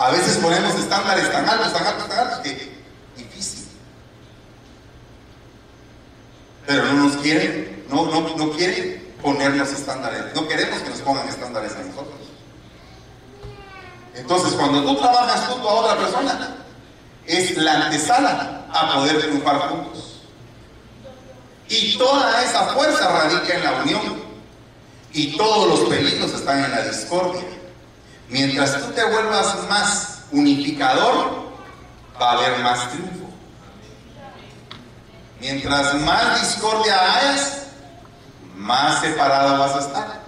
A 0.00 0.10
veces 0.10 0.38
ponemos 0.38 0.74
estándares 0.76 1.30
tan 1.30 1.46
altos, 1.46 1.74
tan 1.74 1.86
altos, 1.86 2.08
tan 2.08 2.18
altos 2.20 2.38
que 2.38 2.72
difícil. 3.18 3.66
Pero 6.66 6.84
no 6.84 6.92
nos 6.94 7.18
quieren, 7.18 7.79
no, 7.90 8.06
no, 8.06 8.36
no 8.36 8.50
quieren 8.52 9.14
ponernos 9.22 9.70
estándares. 9.70 10.34
No 10.34 10.46
queremos 10.48 10.80
que 10.80 10.90
nos 10.90 11.00
pongan 11.00 11.28
estándares 11.28 11.72
a 11.72 11.82
nosotros. 11.82 12.20
Entonces, 14.14 14.52
cuando 14.54 14.82
tú 14.84 14.96
trabajas 14.96 15.46
junto 15.48 15.68
a 15.68 15.74
otra 15.74 15.96
persona, 15.96 16.56
es 17.26 17.56
la 17.56 17.86
antesala 17.86 18.66
a 18.72 18.94
poder 18.94 19.20
triunfar 19.20 19.68
juntos. 19.68 20.22
Y 21.68 21.96
toda 21.96 22.42
esa 22.42 22.66
fuerza 22.68 23.08
radica 23.08 23.54
en 23.54 23.64
la 23.64 23.72
unión. 23.82 24.20
Y 25.12 25.36
todos 25.36 25.68
los 25.68 25.88
peligros 25.88 26.32
están 26.32 26.64
en 26.64 26.70
la 26.70 26.82
discordia. 26.82 27.42
Mientras 28.28 28.80
tú 28.80 28.92
te 28.92 29.04
vuelvas 29.04 29.68
más 29.68 30.24
unificador, 30.30 31.50
va 32.20 32.30
a 32.30 32.32
haber 32.34 32.58
más 32.60 32.90
triunfo. 32.90 33.30
Mientras 35.40 35.94
más 36.02 36.40
discordia 36.40 37.16
hayas, 37.16 37.60
más 38.60 39.00
separado 39.00 39.58
vas 39.58 39.74
a 39.74 39.78
estar. 39.80 40.20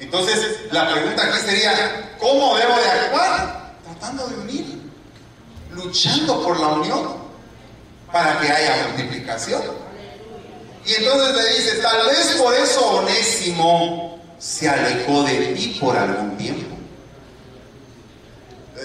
Entonces, 0.00 0.72
la 0.72 0.90
pregunta 0.90 1.22
aquí 1.22 1.38
sería, 1.46 2.16
¿cómo 2.18 2.56
debo 2.56 2.76
de 2.76 2.90
actuar? 2.90 3.74
Tratando 3.84 4.26
de 4.28 4.36
unir, 4.36 4.90
luchando 5.70 6.42
por 6.42 6.58
la 6.58 6.68
unión, 6.68 7.16
para 8.10 8.40
que 8.40 8.50
haya 8.50 8.88
multiplicación. 8.88 9.62
Y 10.84 10.94
entonces 10.94 11.36
le 11.36 11.54
dice, 11.56 11.76
tal 11.82 12.06
vez 12.06 12.36
por 12.42 12.54
eso 12.54 12.86
Onésimo 12.98 14.18
se 14.38 14.68
alejó 14.68 15.24
de 15.24 15.54
ti 15.54 15.78
por 15.80 15.96
algún 15.96 16.36
tiempo. 16.36 16.76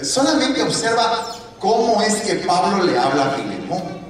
Solamente 0.02 0.62
observa 0.62 1.36
cómo 1.58 2.02
es 2.02 2.16
que 2.22 2.34
Pablo 2.36 2.84
le 2.84 2.98
habla 2.98 3.26
a 3.26 3.30
Filemón. 3.30 4.01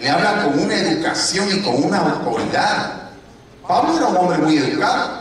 Le 0.00 0.10
habla 0.10 0.44
con 0.44 0.58
una 0.58 0.74
educación 0.74 1.48
y 1.50 1.60
con 1.60 1.84
una 1.84 1.98
autoridad. 1.98 3.10
Pablo 3.66 3.96
era 3.96 4.06
un 4.06 4.16
hombre 4.16 4.38
muy 4.38 4.56
educado 4.56 5.20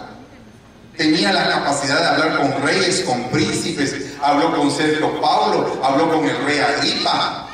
tenía 1.00 1.32
la 1.32 1.48
capacidad 1.48 1.98
de 1.98 2.08
hablar 2.08 2.38
con 2.38 2.62
reyes, 2.62 3.06
con 3.06 3.24
príncipes, 3.30 3.96
habló 4.22 4.54
con 4.54 4.70
Sergio 4.70 5.22
Pablo, 5.22 5.80
habló 5.82 6.12
con 6.12 6.26
el 6.26 6.44
rey 6.44 6.60
Agripa. 6.60 7.48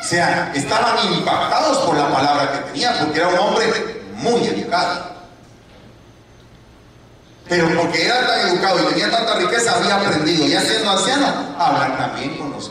O 0.00 0.04
sea, 0.04 0.50
estaban 0.52 1.12
impactados 1.12 1.78
por 1.86 1.96
la 1.96 2.12
palabra 2.12 2.50
que 2.50 2.72
tenía, 2.72 2.98
porque 2.98 3.20
era 3.20 3.28
un 3.28 3.38
hombre 3.38 4.02
muy 4.16 4.44
educado. 4.48 5.12
Pero 7.48 7.68
porque 7.80 8.04
era 8.04 8.26
tan 8.26 8.48
educado 8.48 8.82
y 8.82 8.94
tenía 8.94 9.08
tanta 9.08 9.36
riqueza, 9.36 9.76
había 9.76 9.94
aprendido, 9.94 10.44
ya 10.48 10.60
siendo 10.60 10.90
anciano, 10.90 11.54
hablar 11.56 11.98
también 11.98 12.36
con 12.36 12.50
los 12.50 12.68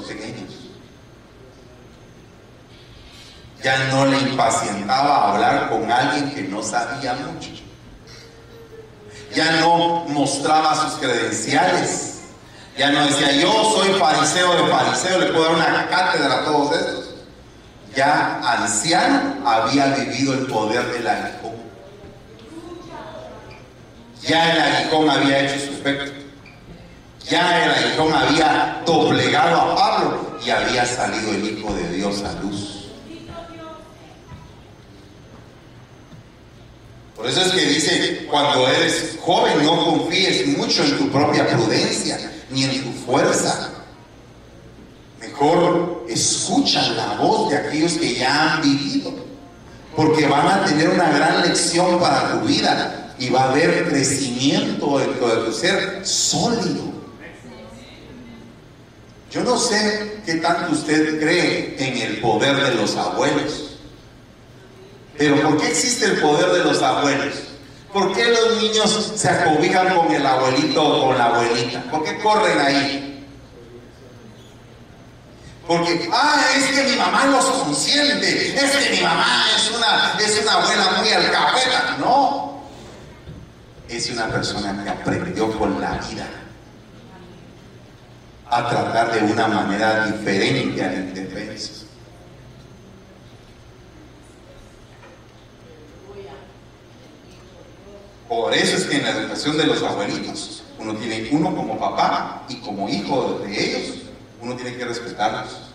Ya 3.64 3.78
no 3.90 4.06
le 4.06 4.18
impacientaba 4.20 5.32
hablar 5.32 5.70
con 5.70 5.92
alguien 5.92 6.34
que 6.34 6.44
no 6.44 6.64
sabía 6.64 7.14
mucho 7.14 7.62
ya 9.34 9.52
no 9.62 10.06
mostraba 10.10 10.76
sus 10.76 11.00
credenciales, 11.00 12.22
ya 12.78 12.92
no 12.92 13.06
decía 13.06 13.32
yo 13.34 13.52
soy 13.76 13.90
fariseo 14.00 14.54
de 14.56 14.72
fariseo, 14.72 15.20
le 15.20 15.28
puedo 15.28 15.46
dar 15.46 15.56
una 15.56 15.88
cátedra 15.88 16.36
a 16.36 16.46
todos 16.46 16.76
estos. 16.76 17.16
Ya 17.96 18.40
anciano 18.44 19.36
había 19.46 19.88
vivido 19.88 20.34
el 20.34 20.48
poder 20.48 20.86
del 20.94 21.08
aguijón. 21.08 21.56
Ya 24.22 24.54
el 24.54 24.62
aguijón 24.62 25.10
había 25.10 25.40
hecho 25.40 25.66
su 25.66 25.72
efecto. 25.74 26.12
Ya 27.28 27.66
el 27.66 27.72
aguijón 27.72 28.14
había 28.14 28.82
doblegado 28.86 29.62
a 29.62 29.76
Pablo 29.76 30.40
y 30.44 30.50
había 30.50 30.86
salido 30.86 31.32
el 31.32 31.50
Hijo 31.50 31.74
de 31.74 31.90
Dios 31.90 32.24
a 32.24 32.34
luz. 32.42 32.81
Por 37.22 37.30
eso 37.30 37.42
es 37.42 37.52
que 37.52 37.66
dice, 37.68 38.26
cuando 38.32 38.68
eres 38.68 39.20
joven 39.22 39.64
no 39.64 39.86
confíes 39.86 40.48
mucho 40.58 40.84
en 40.84 40.98
tu 40.98 41.12
propia 41.12 41.48
prudencia 41.48 42.18
ni 42.50 42.64
en 42.64 42.84
tu 42.84 42.92
fuerza. 43.06 43.70
Mejor 45.20 46.04
escucha 46.10 46.82
la 46.94 47.14
voz 47.18 47.52
de 47.52 47.58
aquellos 47.58 47.94
que 47.94 48.16
ya 48.16 48.56
han 48.56 48.64
vivido, 48.64 49.14
porque 49.96 50.26
van 50.26 50.48
a 50.48 50.66
tener 50.66 50.90
una 50.90 51.12
gran 51.12 51.44
lección 51.44 52.00
para 52.00 52.32
tu 52.32 52.48
vida 52.48 53.14
y 53.20 53.30
va 53.30 53.44
a 53.44 53.52
haber 53.52 53.88
crecimiento 53.88 54.98
dentro 54.98 55.28
de 55.28 55.46
tu 55.46 55.52
ser 55.52 56.00
sólido. 56.04 56.92
Yo 59.30 59.44
no 59.44 59.60
sé 59.60 60.22
qué 60.26 60.36
tanto 60.36 60.72
usted 60.72 61.20
cree 61.20 61.76
en 61.78 61.98
el 61.98 62.20
poder 62.20 62.56
de 62.64 62.74
los 62.74 62.96
abuelos. 62.96 63.71
Pero 65.18 65.42
¿por 65.42 65.58
qué 65.58 65.68
existe 65.68 66.06
el 66.06 66.20
poder 66.20 66.52
de 66.52 66.64
los 66.64 66.82
abuelos? 66.82 67.36
¿Por 67.94 68.14
qué 68.14 68.26
los 68.30 68.62
niños 68.62 69.14
se 69.16 69.30
acobijan 69.30 69.96
con 69.96 70.12
el 70.12 70.26
abuelito 70.26 70.82
o 70.82 71.08
con 71.08 71.18
la 71.18 71.26
abuelita? 71.26 71.84
¿Por 71.92 72.04
qué 72.04 72.18
corren 72.20 72.60
ahí? 72.60 73.08
Porque, 75.68 76.10
ah, 76.12 76.44
es 76.58 76.66
que 76.66 76.84
mi 76.84 76.96
mamá 76.98 77.26
los 77.26 77.46
consiente, 77.46 78.56
es 78.56 78.72
que 78.72 78.96
mi 78.96 79.02
mamá 79.02 79.46
es 79.56 79.72
una, 79.72 80.18
es 80.20 80.42
una 80.42 80.54
abuela 80.54 80.92
muy 80.98 81.10
alcahueta. 81.10 81.98
No, 82.00 82.64
es 83.88 84.10
una 84.10 84.28
persona 84.28 84.84
que 84.84 84.90
aprendió 84.90 85.58
con 85.58 85.80
la 85.80 85.92
vida 86.10 86.28
a 88.50 88.70
tratar 88.70 89.14
de 89.14 89.32
una 89.32 89.48
manera 89.48 90.08
diferente 90.08 90.84
al 90.84 90.94
indefenso. 90.96 91.81
Por 98.32 98.54
eso 98.54 98.78
es 98.78 98.86
que 98.86 98.96
en 98.96 99.04
la 99.04 99.10
educación 99.10 99.58
de 99.58 99.66
los 99.66 99.84
abuelitos, 99.84 100.64
uno 100.80 100.96
tiene 100.96 101.28
uno 101.34 101.54
como 101.54 101.78
papá 101.78 102.46
y 102.48 102.62
como 102.62 102.88
hijo 102.88 103.42
de 103.44 103.62
ellos, 103.62 103.98
uno 104.42 104.56
tiene 104.56 104.78
que 104.78 104.86
respetarlos. 104.86 105.74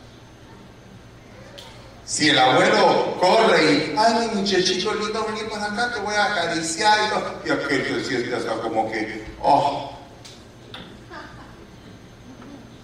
Si 2.06 2.30
el 2.30 2.38
abuelo 2.38 3.18
corre 3.20 3.62
y, 3.62 3.94
ay, 3.98 4.28
mi 4.30 4.40
muchachito 4.40 4.94
lindo, 4.94 5.26
vení 5.26 5.46
para 5.50 5.66
acá, 5.66 5.92
te 5.92 6.00
voy 6.00 6.14
a 6.14 6.32
acariciar 6.32 6.98
y 7.44 7.48
y 7.50 7.52
aquel 7.52 8.02
se 8.02 8.22
siente 8.22 8.38
como 8.62 8.90
que, 8.90 9.22
oh. 9.42 9.92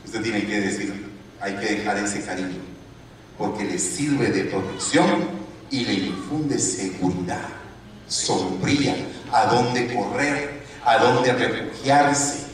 Usted 0.05 0.21
tiene 0.21 0.47
que 0.47 0.61
decir, 0.61 1.11
hay 1.41 1.57
que 1.57 1.77
dejar 1.77 1.97
ese 1.97 2.23
cariño, 2.23 2.61
porque 3.39 3.65
le 3.65 3.79
sirve 3.79 4.29
de 4.33 4.45
protección 4.45 5.31
y 5.71 5.87
le 5.87 5.95
infunde 5.95 6.59
seguridad, 6.59 7.49
sombría, 8.07 8.97
a 9.33 9.47
dónde 9.47 9.95
correr, 9.95 10.63
a 10.85 10.99
dónde 10.99 11.33
refugiarse. 11.33 12.47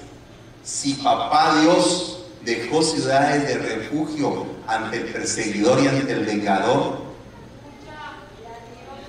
Si 0.62 0.94
papá 0.94 1.60
Dios 1.60 2.20
dejó 2.44 2.82
ciudades 2.82 3.48
de 3.48 3.58
refugio 3.58 4.46
ante 4.66 4.98
el 4.98 5.04
perseguidor 5.06 5.82
y 5.82 5.88
ante 5.88 6.12
el 6.12 6.24
vengador, 6.24 6.98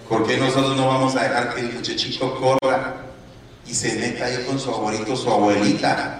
¿por 0.08 0.26
qué 0.26 0.38
nosotros 0.38 0.76
no 0.76 0.88
vamos 0.88 1.16
a 1.16 1.24
dejar 1.24 1.54
que 1.54 1.62
el 1.62 1.74
muchachito 1.74 2.40
corra 2.40 2.96
y 3.68 3.74
se 3.74 3.94
meta 3.96 4.26
ahí 4.26 4.44
con 4.46 4.60
su 4.60 4.72
abuelito, 4.72 5.16
su 5.16 5.30
abuelita? 5.30 6.16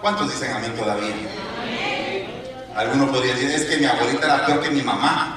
¿Cuántos 0.00 0.32
dicen 0.32 0.52
amén 0.52 0.74
todavía? 0.74 1.14
Algunos 2.74 3.10
podrían 3.10 3.36
decir, 3.36 3.50
es 3.50 3.64
que 3.66 3.76
mi 3.76 3.84
abuelita 3.84 4.24
era 4.24 4.46
peor 4.46 4.60
que 4.62 4.70
mi 4.70 4.82
mamá. 4.82 5.36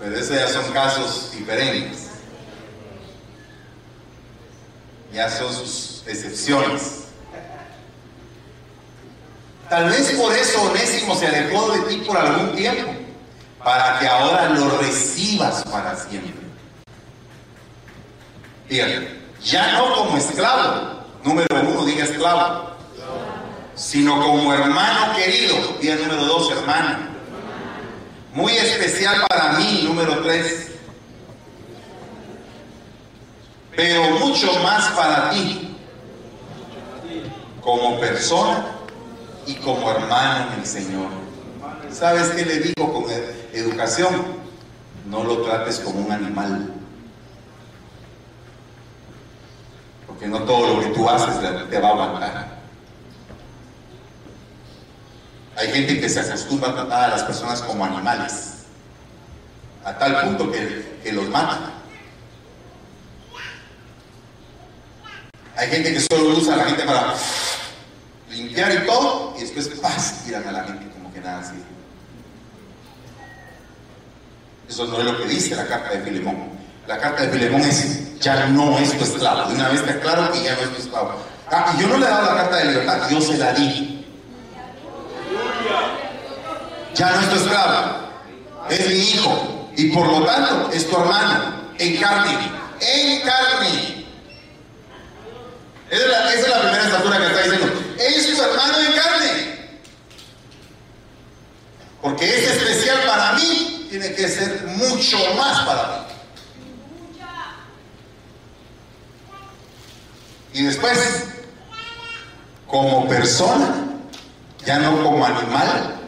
Pero 0.00 0.16
esos 0.16 0.36
ya 0.36 0.48
son 0.48 0.72
casos 0.72 1.30
diferentes. 1.32 2.08
Ya 5.12 5.28
son 5.30 5.52
sus 5.52 6.02
excepciones. 6.06 7.00
Tal 9.68 9.88
vez 9.88 10.10
por 10.12 10.32
eso 10.32 10.62
Onésimo 10.62 11.14
se 11.14 11.26
alejó 11.26 11.70
de 11.72 11.80
ti 11.82 11.96
por 11.98 12.16
algún 12.16 12.56
tiempo, 12.56 12.92
para 13.62 14.00
que 14.00 14.08
ahora 14.08 14.48
lo 14.48 14.78
recibas 14.78 15.62
para 15.64 15.94
siempre. 15.94 16.40
Bien, 18.68 19.30
ya 19.44 19.72
no 19.72 19.94
como 19.94 20.16
esclavo, 20.16 21.04
número 21.22 21.46
uno, 21.60 21.84
diga 21.84 22.04
esclavo, 22.04 22.70
sino 23.76 24.20
como 24.20 24.52
hermano 24.52 25.14
querido. 25.14 25.56
Día 25.80 25.96
número 25.96 26.24
dos, 26.24 26.50
hermano. 26.50 27.09
Muy 28.32 28.52
especial 28.52 29.26
para 29.28 29.54
mí, 29.54 29.82
número 29.84 30.22
tres. 30.22 30.68
Pero 33.74 34.18
mucho 34.18 34.52
más 34.62 34.88
para 34.92 35.30
ti, 35.30 35.76
como 37.60 37.98
persona 37.98 38.66
y 39.46 39.54
como 39.56 39.90
hermano 39.90 40.52
en 40.52 40.60
el 40.60 40.66
Señor. 40.66 41.08
¿Sabes 41.90 42.28
qué 42.30 42.44
le 42.44 42.60
digo 42.60 42.92
con 42.92 43.04
educación? 43.52 44.26
No 45.06 45.24
lo 45.24 45.42
trates 45.42 45.80
como 45.80 46.00
un 46.00 46.12
animal. 46.12 46.72
Porque 50.06 50.28
no 50.28 50.40
todo 50.40 50.74
lo 50.74 50.80
que 50.82 50.88
tú 50.90 51.08
haces 51.08 51.40
te 51.68 51.80
va 51.80 51.88
a 51.88 51.92
aguantar. 51.92 52.59
Hay 55.56 55.68
gente 55.72 56.00
que 56.00 56.08
se 56.08 56.20
acostumbra 56.20 56.70
a 56.70 56.74
tratar 56.74 57.04
a 57.04 57.08
las 57.08 57.22
personas 57.24 57.60
como 57.62 57.84
animales, 57.84 58.64
a 59.84 59.98
tal 59.98 60.20
punto 60.22 60.50
que, 60.50 61.12
los 61.12 61.28
mata. 61.28 61.72
Hay 65.56 65.68
gente 65.68 65.92
que 65.92 66.00
solo 66.00 66.38
usa 66.38 66.54
a 66.54 66.56
la 66.58 66.64
gente 66.64 66.84
para 66.84 67.14
limpiar 68.30 68.72
y 68.72 68.86
todo, 68.86 69.34
y 69.36 69.40
después 69.40 69.68
¡paz! 69.82 70.22
tiran 70.24 70.46
a 70.48 70.52
la 70.52 70.64
gente 70.64 70.88
como 70.90 71.12
que 71.12 71.20
nada 71.20 71.40
así. 71.40 71.56
Eso 74.68 74.86
no 74.86 75.00
es 75.00 75.04
lo 75.04 75.18
que 75.18 75.24
dice 75.26 75.56
la 75.56 75.66
carta 75.66 75.90
de 75.90 76.00
Filemón. 76.00 76.48
La 76.86 76.98
carta 76.98 77.22
de 77.22 77.28
Filemón 77.30 77.62
es, 77.62 78.18
ya 78.20 78.46
no 78.46 78.78
es 78.78 78.96
tu 78.96 79.04
esclavo. 79.04 79.48
De 79.50 79.56
una 79.56 79.68
vez 79.68 79.84
te 79.84 79.90
aclaro 79.90 80.30
que 80.32 80.44
ya 80.44 80.54
no 80.54 80.62
es 80.62 80.70
tu 80.70 80.82
esclavo. 80.82 81.14
Ah, 81.50 81.74
y 81.76 81.82
yo 81.82 81.88
no 81.88 81.98
le 81.98 82.06
he 82.06 82.08
dado 82.08 82.34
la 82.34 82.42
carta 82.42 82.56
de 82.56 82.64
libertad, 82.66 83.10
yo 83.10 83.20
se 83.20 83.36
la 83.36 83.52
di. 83.52 83.99
Ya 86.94 87.10
no 87.10 87.20
es 87.20 87.30
tu 87.30 87.36
esclavo, 87.36 88.08
es 88.68 88.88
mi 88.88 88.94
hijo. 88.94 89.70
Y 89.76 89.90
por 89.90 90.06
lo 90.06 90.24
tanto 90.24 90.70
es 90.72 90.88
tu 90.88 90.96
hermano, 90.96 91.54
en 91.78 91.96
carne. 91.96 92.32
En 92.80 93.22
carne. 93.22 94.04
Esa 95.90 96.34
es 96.34 96.48
la, 96.48 96.60
primera 96.60 96.84
estatura 96.84 97.18
que 97.18 97.26
está 97.26 97.42
diciendo. 97.42 97.72
Es 97.98 98.36
tu 98.36 98.42
hermano 98.42 98.78
en 98.78 98.92
carne. 98.92 99.70
Porque 102.02 102.24
es 102.24 102.50
especial 102.50 103.02
para 103.06 103.32
mí, 103.34 103.86
tiene 103.90 104.14
que 104.14 104.28
ser 104.28 104.64
mucho 104.66 105.18
más 105.36 105.60
para 105.66 105.88
mí. 105.88 105.96
Y 110.52 110.64
después, 110.64 111.24
como 112.66 113.08
persona, 113.08 113.86
ya 114.66 114.78
no 114.80 115.02
como 115.02 115.24
animal 115.24 115.99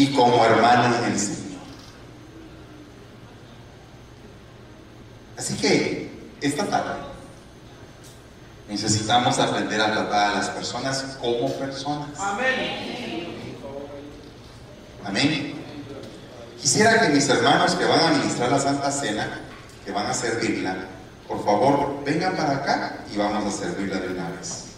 y 0.00 0.06
como 0.14 0.42
hermano 0.46 0.96
en 0.96 1.12
el 1.12 1.18
Señor. 1.18 1.60
Así 5.36 5.54
que 5.56 6.10
esta 6.40 6.64
tarde 6.64 7.00
necesitamos 8.66 9.38
aprender 9.38 9.78
a 9.78 9.92
tratar 9.92 10.30
a 10.30 10.34
las 10.36 10.48
personas 10.48 11.18
como 11.20 11.52
personas. 11.52 12.18
Amén. 12.18 13.26
Amén. 15.04 15.54
Quisiera 16.58 16.98
que 17.00 17.10
mis 17.10 17.28
hermanos 17.28 17.74
que 17.74 17.84
van 17.84 18.00
a 18.00 18.08
administrar 18.08 18.50
la 18.50 18.58
Santa 18.58 18.90
Cena, 18.90 19.40
que 19.84 19.92
van 19.92 20.06
a 20.06 20.14
servirla, 20.14 20.76
por 21.28 21.44
favor, 21.44 22.02
vengan 22.06 22.34
para 22.36 22.56
acá 22.56 23.04
y 23.12 23.18
vamos 23.18 23.54
a 23.54 23.58
servirla 23.58 23.98
de 23.98 24.08
una 24.08 24.30
vez. 24.30 24.70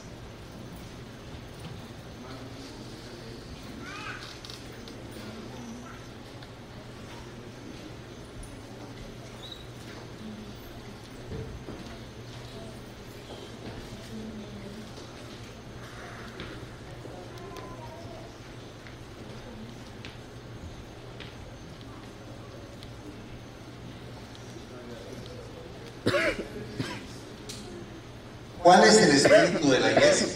¿Cuál 28.62 28.84
es 28.84 28.96
el 29.02 29.10
espíritu 29.44 29.70
de 29.70 29.80
la 29.80 29.90
iglesia? 29.92 30.26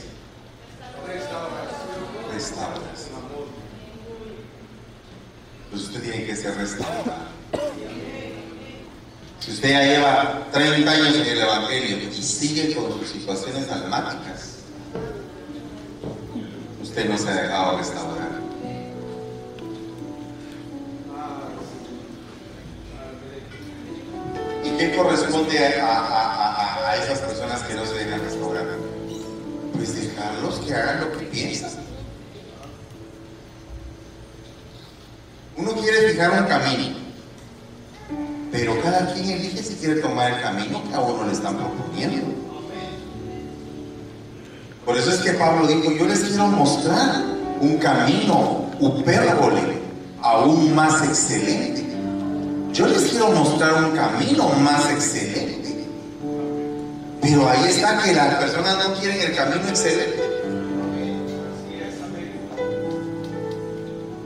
Restauración. 2.33 3.17
Pues 5.71 5.83
usted 5.83 6.03
tiene 6.03 6.27
que 6.27 6.37
ser 6.37 6.57
restaurado. 6.57 7.37
Si 9.41 9.53
usted 9.53 9.71
ya 9.71 9.83
lleva 9.83 10.47
30 10.53 10.91
años 10.91 11.15
en 11.15 11.27
el 11.27 11.39
Evangelio 11.39 11.99
y 12.11 12.23
sigue 12.23 12.75
con 12.75 12.99
sus 12.99 13.09
situaciones 13.09 13.71
almáticas, 13.71 14.57
usted 16.83 17.09
no 17.09 17.17
se 17.17 17.29
ha 17.29 17.43
dejado 17.43 17.79
restaurar. 17.79 18.47
¿Y 24.65 24.71
qué 24.77 24.97
corresponde 24.97 25.81
a, 25.81 26.26
dejarlos 29.97 30.57
que 30.57 30.75
hagan 30.75 31.01
lo 31.01 31.19
que 31.19 31.25
piensan. 31.27 31.71
Uno 35.57 35.73
quiere 35.73 36.11
fijar 36.11 36.43
un 36.43 36.49
camino, 36.49 36.97
pero 38.53 38.81
cada 38.83 39.13
quien 39.15 39.31
elige 39.31 39.63
si 39.63 39.75
quiere 39.77 40.01
tomar 40.01 40.33
el 40.33 40.43
camino 40.43 40.83
que 40.89 40.95
a 40.95 41.01
uno 41.01 41.27
le 41.27 41.33
están 41.33 41.57
proponiendo. 41.57 42.35
Por 44.85 44.97
eso 44.97 45.11
es 45.11 45.21
que 45.21 45.33
Pablo 45.33 45.67
dijo, 45.67 45.91
yo 45.93 46.07
les 46.07 46.21
quiero 46.21 46.47
mostrar 46.49 47.23
un 47.61 47.79
camino 47.79 48.67
upérbole 48.79 49.81
aún 50.23 50.75
más 50.75 51.03
excelente. 51.03 51.85
Yo 52.73 52.87
les 52.87 53.11
quiero 53.11 53.31
mostrar 53.31 53.85
un 53.85 53.97
camino 53.97 54.49
más 54.61 54.91
excelente. 54.91 55.56
Pero 57.29 57.49
ahí 57.49 57.69
está 57.69 58.01
que 58.05 58.13
las 58.13 58.37
personas 58.37 58.89
no 58.89 58.95
quieren 58.95 59.21
el 59.21 59.35
camino 59.35 59.69
excelente. 59.69 60.21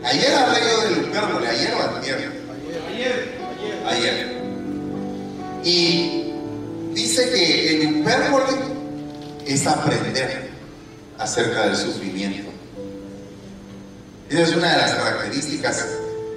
Ayer 0.05 0.35
hablé 0.35 0.59
yo 0.61 0.81
del 0.83 1.05
hipérbole, 1.07 1.49
ayer 1.49 1.75
o 1.75 1.97
ayer. 1.97 2.33
Ayer. 2.89 3.39
Ayer. 3.87 4.43
Y 5.65 6.33
dice 6.93 7.31
que 7.31 7.75
el 7.75 7.83
hipérbole 7.85 8.59
es 9.47 9.67
aprender 9.67 10.51
acerca 11.19 11.69
del 11.69 11.77
sufrimiento. 11.77 12.51
Esa 14.29 14.43
es 14.43 14.57
una 14.57 14.73
de 14.73 14.77
las 14.77 14.95
características 14.95 15.87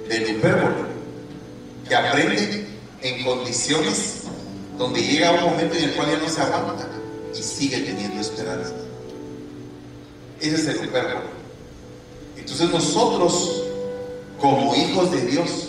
del 0.08 0.30
hipérbole, 0.30 0.76
que 1.86 1.94
aprende 1.94 2.66
en 3.02 3.22
condiciones 3.22 4.24
donde 4.78 5.02
llega 5.02 5.32
un 5.32 5.50
momento 5.50 5.76
en 5.76 5.84
el 5.84 5.94
cual 5.94 6.10
ya 6.10 6.18
no 6.18 6.28
se 6.28 6.40
aguanta 6.40 6.88
y 7.38 7.42
sigue 7.42 7.78
teniendo 7.80 8.20
esperanza. 8.20 8.72
Ese 10.40 10.54
es 10.56 10.66
el 10.66 10.84
hipérbole. 10.84 11.34
Entonces 12.36 12.70
nosotros, 12.70 13.62
como 14.40 14.74
hijos 14.74 15.10
de 15.12 15.22
Dios, 15.22 15.68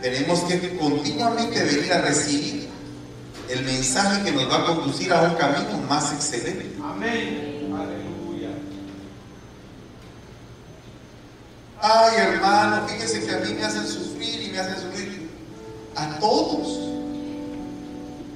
tenemos 0.00 0.40
que 0.40 0.76
continuamente 0.76 1.62
venir 1.62 1.92
a 1.92 2.00
recibir 2.00 2.68
el 3.48 3.64
mensaje 3.64 4.22
que 4.24 4.32
nos 4.32 4.50
va 4.50 4.62
a 4.62 4.66
conducir 4.66 5.12
a 5.12 5.22
un 5.22 5.34
camino 5.34 5.78
más 5.88 6.12
excelente. 6.12 6.72
Amén. 6.82 7.72
Aleluya. 7.74 8.50
Ay, 11.80 12.16
hermano, 12.16 12.88
fíjese 12.88 13.26
que 13.26 13.34
a 13.34 13.38
mí 13.38 13.52
me 13.54 13.64
hacen 13.64 13.86
sufrir 13.86 14.42
y 14.42 14.50
me 14.50 14.58
hacen 14.58 14.76
sufrir. 14.76 15.30
A 15.94 16.18
todos. 16.18 16.91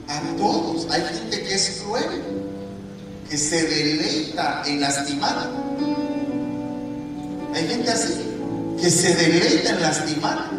A 0.09 0.21
todos. 0.37 0.87
Hay 0.91 1.03
gente 1.03 1.43
que 1.43 1.55
es 1.55 1.83
cruel, 1.83 2.23
que 3.29 3.37
se 3.37 3.63
deleita 3.67 4.63
en 4.67 4.81
lastimar. 4.81 5.51
Hay 7.55 7.69
gente 7.69 7.91
así, 7.91 8.15
que 8.81 8.91
se 8.91 9.15
deleita 9.15 9.71
en 9.71 9.81
lastimar. 9.81 10.51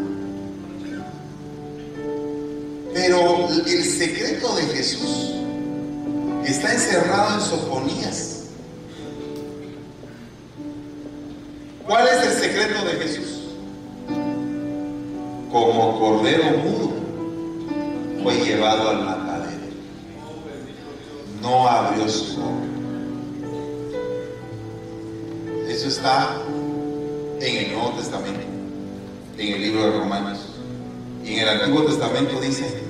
Pero 2.94 3.48
el 3.50 3.84
secreto 3.84 4.56
de 4.56 4.64
Jesús 4.64 5.36
está 6.46 6.74
encerrado 6.74 7.36
en 7.36 7.42
Sofonías. 7.42 8.38
¿Cuál 11.86 12.08
es 12.08 12.28
el 12.28 12.34
secreto 12.42 12.86
de 12.86 12.92
Jesús? 12.94 13.42
Como 15.52 16.00
cordero 16.00 16.58
mudo 16.58 16.92
fue 18.24 18.36
llevado 18.44 18.90
al 18.90 19.06
matadero. 19.06 19.27
No 21.42 21.68
abrió 21.68 22.08
su 22.10 22.42
boca. 22.42 22.68
Eso 25.68 25.88
está 25.90 26.42
en 27.40 27.66
el 27.66 27.74
Nuevo 27.74 27.92
Testamento, 27.98 28.46
en 29.38 29.54
el 29.54 29.62
libro 29.62 29.84
de 29.84 30.00
Romanos. 30.00 30.40
Y 31.24 31.34
en 31.34 31.40
el 31.40 31.50
Antiguo 31.50 31.84
Testamento 31.84 32.40
dice, 32.40 32.82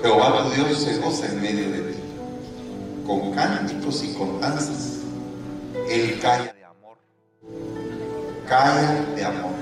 Jehová 0.00 0.44
tu 0.44 0.50
Dios 0.50 0.78
se 0.78 0.98
goza 0.98 1.26
en 1.26 1.42
medio 1.42 1.70
de 1.70 1.92
ti, 1.92 1.98
con 3.06 3.32
cánticos 3.32 4.02
y 4.04 4.14
con 4.14 4.40
danzas. 4.40 5.00
Él 5.88 6.18
calla 6.20 6.52
de 6.52 6.64
amor. 6.64 6.98
Calla 8.48 9.04
de 9.14 9.24
amor. 9.24 9.54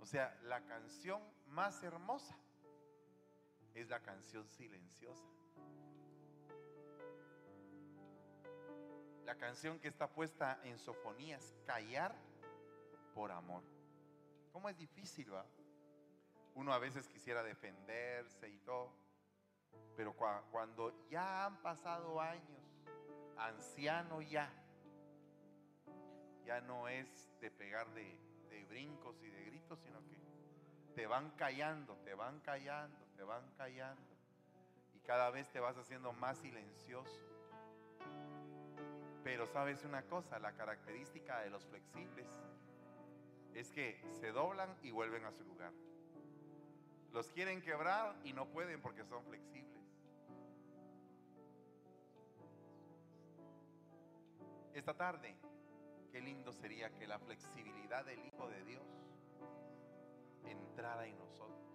O 0.00 0.06
sea, 0.06 0.34
la 0.48 0.60
canción 0.60 1.20
más 1.48 1.82
hermosa 1.82 2.35
la 3.88 4.00
canción 4.00 4.48
silenciosa. 4.48 5.24
La 9.24 9.36
canción 9.36 9.78
que 9.78 9.88
está 9.88 10.08
puesta 10.08 10.60
en 10.64 10.78
sofonías, 10.78 11.54
callar 11.66 12.14
por 13.14 13.32
amor. 13.32 13.62
¿Cómo 14.52 14.68
es 14.68 14.76
difícil, 14.76 15.32
va? 15.32 15.44
Uno 16.54 16.72
a 16.72 16.78
veces 16.78 17.08
quisiera 17.08 17.42
defenderse 17.42 18.48
y 18.48 18.58
todo, 18.60 18.92
pero 19.96 20.14
cuando 20.50 21.08
ya 21.08 21.46
han 21.46 21.60
pasado 21.60 22.20
años, 22.20 22.64
anciano 23.36 24.22
ya, 24.22 24.50
ya 26.44 26.60
no 26.60 26.88
es 26.88 27.28
de 27.40 27.50
pegar 27.50 27.92
de, 27.92 28.18
de 28.48 28.64
brincos 28.64 29.20
y 29.22 29.28
de 29.28 29.44
gritos, 29.44 29.78
sino 29.80 30.02
que 30.06 30.16
te 30.94 31.06
van 31.06 31.30
callando, 31.32 31.96
te 32.04 32.14
van 32.14 32.40
callando, 32.40 33.05
te 33.16 33.24
van 33.24 33.50
callando. 33.56 34.16
Y 34.94 35.00
cada 35.00 35.30
vez 35.30 35.48
te 35.50 35.60
vas 35.60 35.76
haciendo 35.76 36.12
más 36.12 36.38
silencioso. 36.38 37.20
Pero 39.24 39.46
sabes 39.46 39.84
una 39.84 40.02
cosa, 40.02 40.38
la 40.38 40.52
característica 40.52 41.40
de 41.40 41.50
los 41.50 41.64
flexibles 41.64 42.28
es 43.54 43.70
que 43.70 44.00
se 44.20 44.30
doblan 44.32 44.76
y 44.82 44.90
vuelven 44.90 45.24
a 45.24 45.32
su 45.32 45.42
lugar. 45.44 45.72
Los 47.12 47.30
quieren 47.30 47.62
quebrar 47.62 48.14
y 48.22 48.32
no 48.32 48.46
pueden 48.46 48.80
porque 48.80 49.04
son 49.04 49.24
flexibles. 49.24 49.66
Esta 54.74 54.94
tarde, 54.94 55.34
qué 56.12 56.20
lindo 56.20 56.52
sería 56.52 56.90
que 56.90 57.06
la 57.06 57.18
flexibilidad 57.18 58.04
del 58.04 58.22
Hijo 58.26 58.48
de 58.48 58.62
Dios 58.64 58.86
entrara 60.44 61.06
en 61.06 61.18
nosotros. 61.18 61.65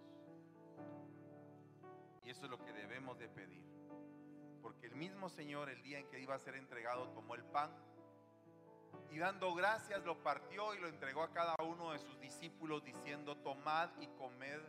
Y 2.24 2.30
eso 2.30 2.44
es 2.44 2.50
lo 2.50 2.58
que 2.58 2.72
debemos 2.72 3.18
de 3.18 3.28
pedir. 3.28 3.62
Porque 4.62 4.86
el 4.86 4.94
mismo 4.94 5.28
Señor 5.28 5.70
el 5.70 5.82
día 5.82 5.98
en 5.98 6.08
que 6.08 6.20
iba 6.20 6.34
a 6.34 6.38
ser 6.38 6.54
entregado 6.54 7.08
tomó 7.10 7.34
el 7.34 7.44
pan 7.44 7.70
y 9.10 9.18
dando 9.18 9.54
gracias 9.54 10.02
lo 10.04 10.22
partió 10.22 10.74
y 10.74 10.80
lo 10.80 10.88
entregó 10.88 11.22
a 11.22 11.32
cada 11.32 11.54
uno 11.62 11.92
de 11.92 11.98
sus 11.98 12.18
discípulos 12.20 12.82
diciendo, 12.82 13.36
tomad 13.36 13.90
y 14.00 14.06
comed 14.18 14.60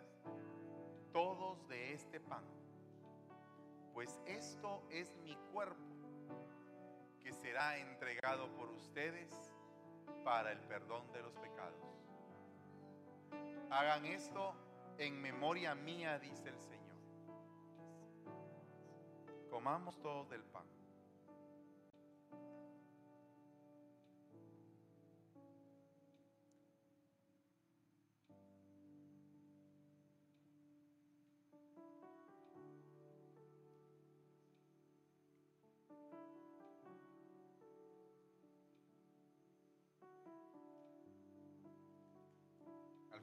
todos 1.14 1.66
de 1.68 1.94
este 1.94 2.20
pan, 2.20 2.44
pues 3.94 4.20
esto 4.26 4.84
es 4.90 5.16
mi 5.18 5.36
cuerpo 5.54 5.78
que 7.22 7.32
será 7.32 7.78
entregado 7.78 8.54
por 8.56 8.70
ustedes 8.70 9.30
para 10.26 10.52
el 10.52 10.60
perdón 10.62 11.10
de 11.14 11.22
los 11.22 11.34
pecados. 11.36 11.80
Hagan 13.70 14.06
esto 14.06 14.54
en 14.98 15.22
memoria 15.22 15.74
mía, 15.76 16.20
dice 16.20 16.50
el 16.50 16.60
Señor. 16.60 16.83
Comamos 19.54 20.02
todos 20.02 20.28
del 20.32 20.42
pan. 20.46 20.66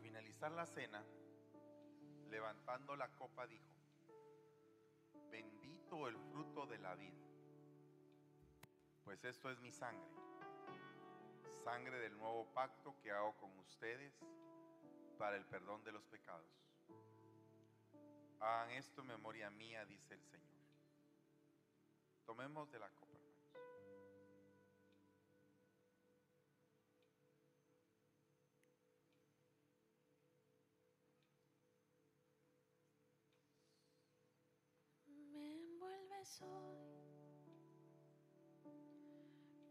finalizar 0.01 0.53
la 0.53 0.65
cena, 0.65 1.05
levantando 2.31 2.97
la 2.97 3.09
copa, 3.09 3.47
dijo, 3.47 3.65
el 5.91 6.17
fruto 6.31 6.67
de 6.67 6.79
la 6.79 6.95
vida, 6.95 7.27
pues 9.03 9.25
esto 9.25 9.51
es 9.51 9.59
mi 9.61 9.73
sangre, 9.73 10.09
sangre 11.65 11.99
del 11.99 12.17
nuevo 12.17 12.47
pacto 12.55 12.95
que 13.03 13.11
hago 13.11 13.37
con 13.39 13.51
ustedes 13.59 14.15
para 15.19 15.37
el 15.37 15.45
perdón 15.47 15.83
de 15.83 15.91
los 15.91 16.07
pecados. 16.07 16.47
Hagan 18.39 18.71
esto 18.71 19.01
en 19.01 19.09
memoria 19.09 19.51
mía, 19.51 19.85
dice 19.85 20.15
el 20.15 20.23
Señor. 20.23 20.49
Tomemos 22.25 22.71
de 22.71 22.79
la 22.79 22.89
copa. 22.91 23.10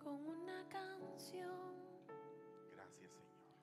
Con 0.03 0.25
una 0.25 0.67
canción. 0.67 1.75
Gracias, 2.71 3.11
Señor. 3.11 3.59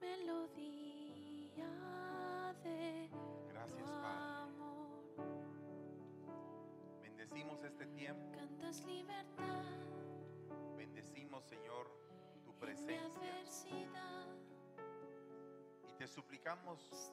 Melodía 0.00 1.66
de 2.62 3.10
Gracias, 3.48 3.90
Padre. 3.90 4.54
Bendecimos 7.02 7.64
este 7.64 7.86
tiempo. 7.86 8.30
Cantas 8.38 8.84
libertad. 8.84 9.64
Bendecimos, 10.76 11.44
Señor, 11.46 11.90
tu 12.44 12.54
presencia. 12.60 13.10
Y 15.88 15.94
te 15.98 16.06
suplicamos 16.06 17.12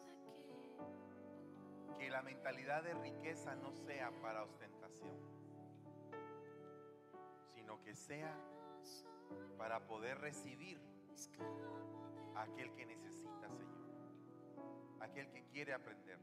que 1.98 2.10
la 2.10 2.22
mentalidad 2.22 2.84
de 2.84 2.94
riqueza 2.94 3.56
no 3.56 3.72
sea 3.74 4.12
para 4.22 4.44
ostentación, 4.44 5.18
sino 7.54 7.82
que 7.84 7.96
sea 7.96 8.36
para 9.58 9.86
poder 9.88 10.20
recibir 10.20 10.80
a 12.36 12.44
aquel 12.44 12.74
que 12.74 12.86
necesita, 12.86 13.50
Señor, 13.50 15.02
aquel 15.02 15.30
que 15.32 15.44
quiere 15.46 15.74
aprender, 15.74 16.20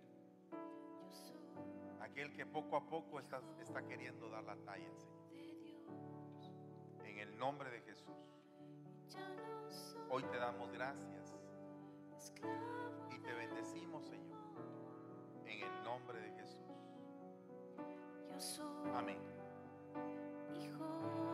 aquel 2.01 2.33
que 2.35 2.47
poco 2.47 2.77
a 2.77 2.87
poco 2.87 3.21
está, 3.21 3.41
queriendo 3.87 4.29
dar 4.29 4.45
la 4.45 4.57
talla, 4.57 4.91
Señor. 4.97 5.19
En 7.05 7.19
el 7.19 7.39
nombre 7.39 7.71
de 7.71 7.81
Jesús, 7.83 8.17
hoy 10.11 10.23
te 10.25 10.37
damos 10.37 10.71
gracias 10.73 11.35
y 13.11 13.19
te 13.19 13.33
bendecimos, 13.33 14.07
Señor 14.07 14.38
en 15.51 15.63
el 15.63 15.85
nombre 15.85 16.21
de 16.21 16.31
Jesús. 16.33 16.59
Yo 18.31 18.41
soy 18.41 18.91
Amén. 18.95 19.19
Hijo. 20.55 21.28